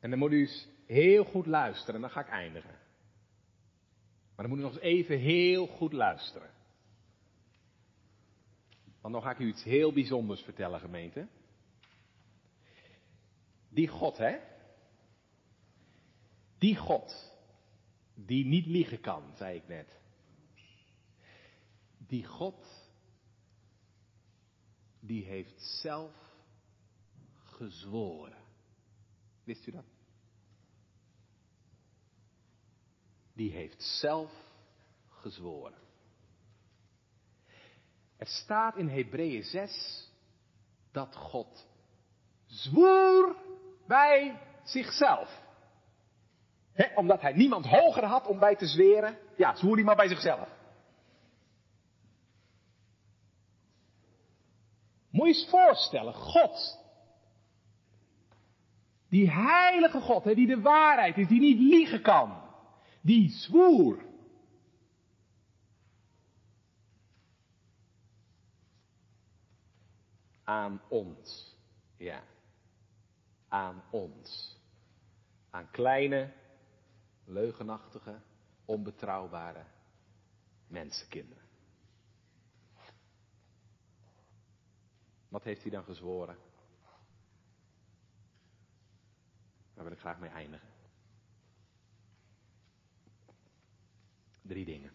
[0.00, 2.74] En dan moet u eens heel goed luisteren, en dan ga ik eindigen.
[4.34, 6.50] Maar dan moet u nog eens even heel goed luisteren.
[9.00, 11.26] Want dan ga ik u iets heel bijzonders vertellen, gemeente.
[13.76, 14.38] Die God, hè?
[16.58, 17.32] Die God,
[18.14, 20.00] die niet liegen kan, zei ik net.
[21.98, 22.66] Die God,
[25.00, 26.14] die heeft zelf
[27.44, 28.36] gezworen.
[29.44, 29.84] Wist u dat?
[33.32, 34.32] Die heeft zelf
[35.08, 35.78] gezworen.
[38.16, 40.10] Er staat in Hebreeën 6
[40.92, 41.68] dat God
[42.46, 43.45] zwoer
[43.86, 45.44] bij zichzelf.
[46.94, 50.48] omdat hij niemand hoger had om bij te zweren, ja, zwoer hij maar bij zichzelf.
[55.10, 56.78] Moet je eens voorstellen, God,
[59.08, 62.42] die heilige God, die de waarheid is, die niet liegen kan,
[63.00, 64.04] die zwoer
[70.44, 71.56] aan ons.
[71.98, 72.22] Ja,
[73.56, 74.58] aan ons.
[75.50, 76.32] Aan kleine,
[77.24, 78.20] leugenachtige,
[78.64, 79.64] onbetrouwbare
[80.66, 81.44] mensenkinderen.
[85.28, 86.36] Wat heeft hij dan gezworen?
[89.74, 90.68] Daar wil ik graag mee eindigen.
[94.42, 94.92] Drie dingen.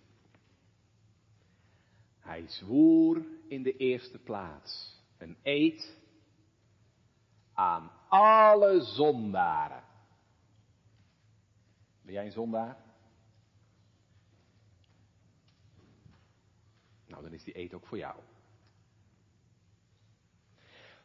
[2.19, 5.97] Hij zwoer in de eerste plaats een eed
[7.53, 9.83] aan alle zondaren.
[12.01, 12.77] Ben jij een zondaar?
[17.07, 18.15] Nou, dan is die eed ook voor jou.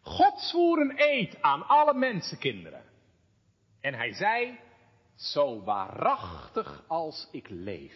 [0.00, 2.84] God zwoer een eed aan alle mensenkinderen.
[3.80, 4.58] En hij zei,
[5.14, 7.94] zo waarachtig als ik leef.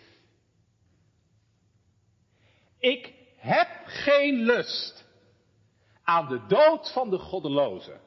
[2.79, 5.05] Ik heb geen lust
[6.03, 8.01] aan de dood van de goddeloze.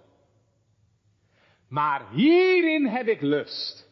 [1.74, 3.90] Maar hierin heb ik lust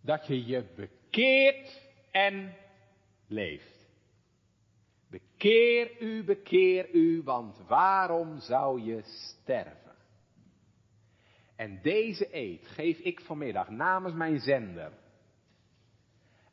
[0.00, 2.54] dat je je bekeert en
[3.26, 3.88] leeft.
[5.10, 9.94] Bekeer u, bekeer u, want waarom zou je sterven?
[11.56, 14.92] En deze eed geef ik vanmiddag namens mijn zender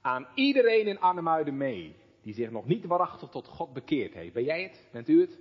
[0.02, 4.34] aan iedereen in Arnhemuiden mee die zich nog niet waarachtig tot God bekeerd heeft.
[4.34, 4.88] Ben jij het?
[4.92, 5.40] Bent u het?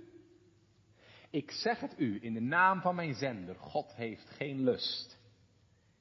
[1.37, 3.55] Ik zeg het u in de naam van mijn zender.
[3.55, 5.19] God heeft geen lust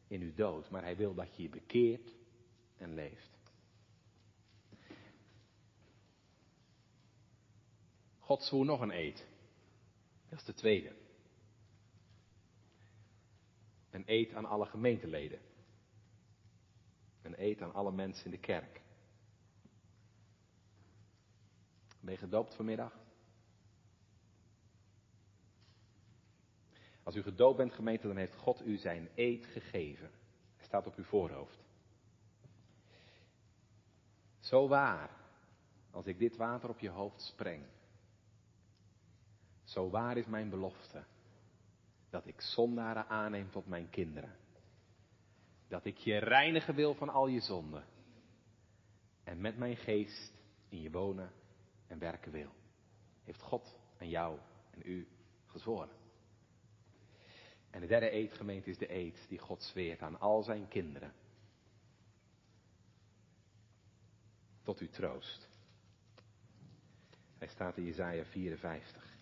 [0.08, 2.14] in uw dood, maar hij wil dat je je bekeert
[2.76, 3.38] en leeft.
[8.18, 9.26] God zwoer nog een eed.
[10.28, 10.96] Dat is de tweede.
[13.90, 15.40] Een eed aan alle gemeenteleden.
[17.22, 18.80] Een eed aan alle mensen in de kerk.
[22.00, 23.05] Ben je gedoopt vanmiddag?
[27.06, 30.10] Als u gedoopt bent, gemeente, dan heeft God u zijn eed gegeven.
[30.56, 31.58] Hij staat op uw voorhoofd.
[34.38, 35.10] Zo waar,
[35.90, 37.64] als ik dit water op je hoofd spreng.
[39.64, 41.04] Zo waar is mijn belofte,
[42.10, 44.36] dat ik zondaren aanneem tot mijn kinderen.
[45.68, 47.84] Dat ik je reinigen wil van al je zonden.
[49.24, 50.32] En met mijn geest
[50.68, 51.32] in je wonen
[51.86, 52.50] en werken wil.
[53.24, 54.38] Heeft God aan jou
[54.70, 55.08] en u
[55.46, 56.04] gezworen.
[57.76, 61.12] En de derde eedgemeente is de eed die God zweert aan al zijn kinderen.
[64.62, 65.48] Tot uw troost.
[67.38, 69.16] Hij staat in Jezaja 54.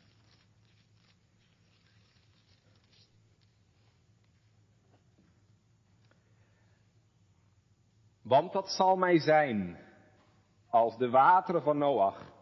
[8.22, 9.78] Want dat zal mij zijn
[10.68, 12.34] als de wateren van Noach.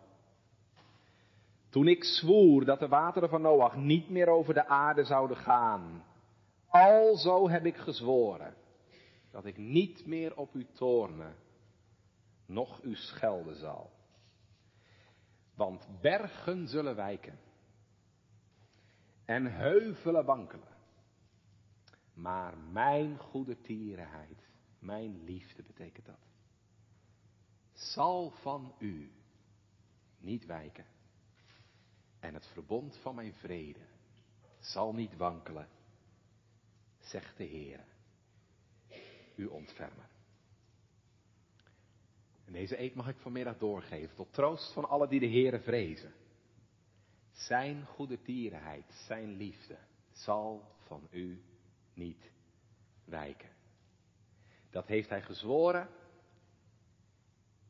[1.73, 6.05] Toen ik zwoer dat de wateren van Noach niet meer over de aarde zouden gaan.
[6.66, 8.55] Alzo heb ik gezworen
[9.31, 11.35] dat ik niet meer op u toorne,
[12.47, 13.91] noch u schelden zal.
[15.55, 17.39] Want bergen zullen wijken
[19.25, 20.77] en heuvelen wankelen.
[22.14, 24.49] Maar mijn goede tierenheid,
[24.79, 26.27] mijn liefde betekent dat,
[27.73, 29.12] zal van u
[30.18, 30.85] niet wijken
[32.23, 33.87] En het verbond van mijn vrede
[34.59, 35.68] zal niet wankelen,
[36.99, 37.85] zegt de Heer,
[39.37, 40.09] uw ontfermer.
[42.45, 46.12] En deze eed mag ik vanmiddag doorgeven tot troost van alle die de Heere vrezen.
[47.33, 49.79] Zijn goede tierenheid, zijn liefde
[50.11, 51.43] zal van u
[51.95, 52.31] niet
[53.05, 53.51] wijken.
[54.70, 55.89] Dat heeft hij gezworen.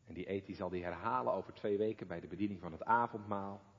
[0.07, 2.85] En die eet die zal hij herhalen over twee weken bij de bediening van het
[2.85, 3.71] avondmaal.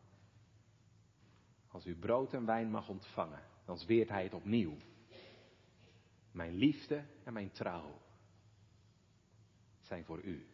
[1.74, 4.78] Als u brood en wijn mag ontvangen, dan zweert hij het opnieuw.
[6.32, 8.02] Mijn liefde en mijn trouw
[9.82, 10.48] zijn voor u.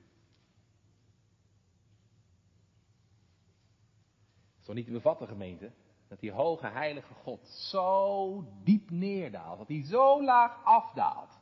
[4.60, 5.72] Zo niet te bevatten, gemeente,
[6.08, 11.40] dat die hoge heilige God zo diep neerdaalt, dat hij zo laag afdaalt,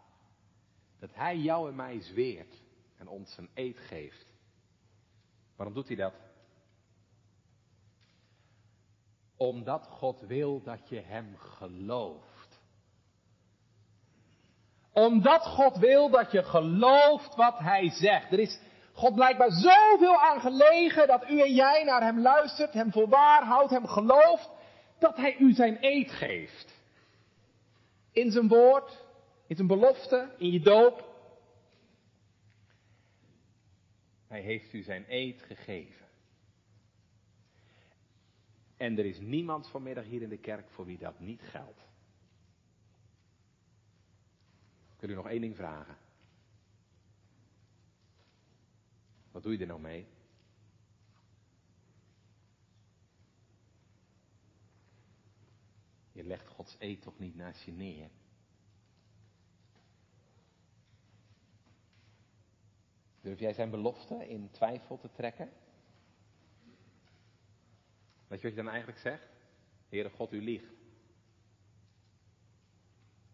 [0.99, 2.63] dat hij jou en mij zweert
[2.95, 4.33] en ons een eed geeft.
[5.55, 6.26] Waarom doet hij dat?
[9.37, 12.59] Omdat God wil dat je hem gelooft.
[14.93, 18.31] Omdat God wil dat je gelooft wat hij zegt.
[18.31, 18.59] Er is
[18.97, 23.43] God blijkbaar zoveel aan gelegen dat u en jij naar hem luistert, hem voor waar
[23.43, 24.49] houdt, hem gelooft,
[24.99, 26.75] dat hij u zijn eed geeft.
[28.11, 29.05] In zijn woord,
[29.47, 31.05] in zijn belofte, in je doop.
[34.27, 36.06] Hij heeft u zijn eed gegeven.
[38.77, 41.85] En er is niemand vanmiddag hier in de kerk voor wie dat niet geldt.
[44.93, 45.97] Ik wil u nog één ding vragen.
[49.31, 50.07] Wat doe je er nou mee?
[56.11, 58.09] Je legt Gods eed toch niet naast je neer?
[63.21, 65.49] Durf jij zijn belofte in twijfel te trekken?
[68.27, 69.27] Weet je wat je dan eigenlijk zegt?
[69.89, 70.73] Heere God, u liegt.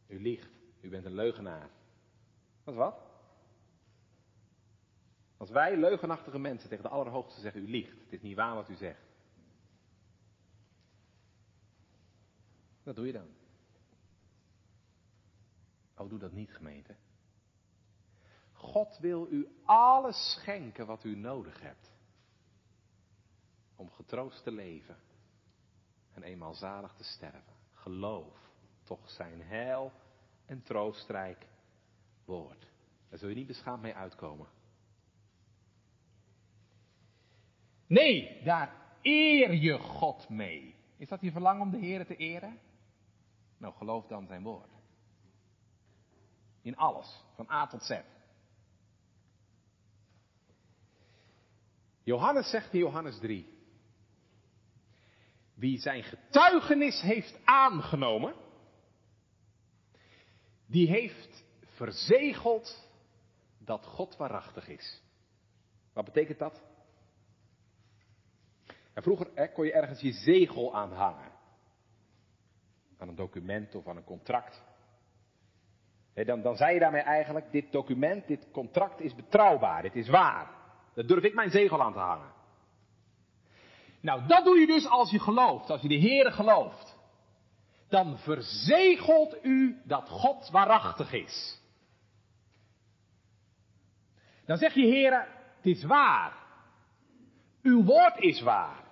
[0.07, 0.49] U liegt.
[0.81, 1.69] U bent een leugenaar.
[2.63, 3.11] Wat wat?
[5.37, 8.69] Als wij leugenachtige mensen tegen de Allerhoogste zeggen, u liegt, het is niet waar wat
[8.69, 9.01] u zegt.
[12.83, 13.27] Wat doe je dan?
[15.97, 16.95] Oh, doe dat niet, gemeente.
[18.53, 21.92] God wil u alles schenken wat u nodig hebt.
[23.75, 24.97] Om getroost te leven
[26.13, 27.53] en eenmaal zalig te sterven.
[27.73, 28.51] Geloof
[28.83, 29.91] toch zijn heil
[30.45, 31.47] en troostrijk
[32.25, 32.67] woord.
[33.09, 34.47] Daar zul je niet beschaamd mee uitkomen.
[37.87, 40.75] Nee, daar eer je God mee.
[40.97, 42.59] Is dat je verlangen om de Heer te eren?
[43.57, 44.71] Nou, geloof dan zijn woord.
[46.61, 47.99] In alles, van A tot Z.
[52.03, 53.52] Johannes zegt in Johannes 3.
[55.53, 58.33] Wie zijn getuigenis heeft aangenomen,
[60.65, 62.89] die heeft verzegeld
[63.57, 65.01] dat God waarachtig is.
[65.93, 66.63] Wat betekent dat?
[68.93, 71.31] En vroeger kon je ergens je zegel aanhangen.
[72.97, 74.63] Aan een document of aan een contract.
[76.13, 80.49] dan, dan zei je daarmee eigenlijk, dit document, dit contract is betrouwbaar, dit is waar.
[80.93, 82.31] Daar durf ik mijn zegel aan te hangen.
[84.03, 86.97] Nou, dat doe je dus als je gelooft, als je de Heere gelooft.
[87.89, 91.61] Dan verzegelt u dat God waarachtig is.
[94.45, 96.33] Dan zeg je, Heere, het is waar.
[97.61, 98.83] Uw woord is waar.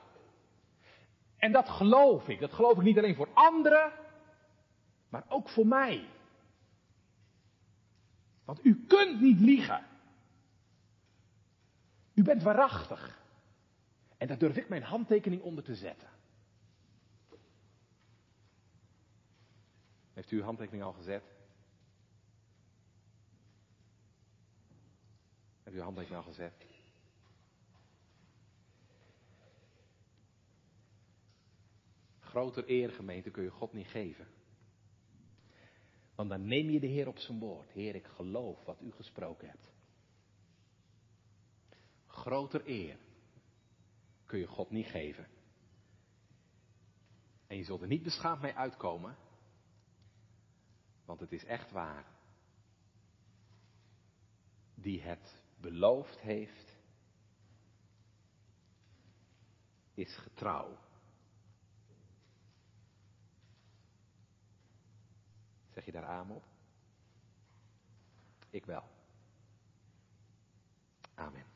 [1.38, 2.40] En dat geloof ik.
[2.40, 3.92] Dat geloof ik niet alleen voor anderen,
[5.10, 6.08] maar ook voor mij.
[8.46, 9.86] Want u kunt niet liegen.
[12.14, 13.21] U bent waarachtig.
[14.22, 16.10] En daar durf ik mijn handtekening onder te zetten.
[20.14, 21.24] Heeft u uw handtekening al gezet?
[25.64, 26.66] Heeft u uw handtekening al gezet?
[32.20, 34.28] Groter eergemeente kun je God niet geven.
[36.16, 37.72] Want dan neem je de Heer op zijn woord.
[37.72, 39.72] Heer, ik geloof wat u gesproken hebt.
[42.06, 42.98] Groter eer
[44.32, 45.28] kun je God niet geven.
[47.48, 49.18] En je zult er niet beschaamd mee uitkomen.
[51.06, 52.06] Want het is echt waar.
[54.76, 56.78] Die het beloofd heeft,
[59.94, 60.78] is getrouw.
[65.70, 66.44] Zeg je daar aan op?
[68.50, 68.84] Ik wel.
[71.16, 71.51] Amen.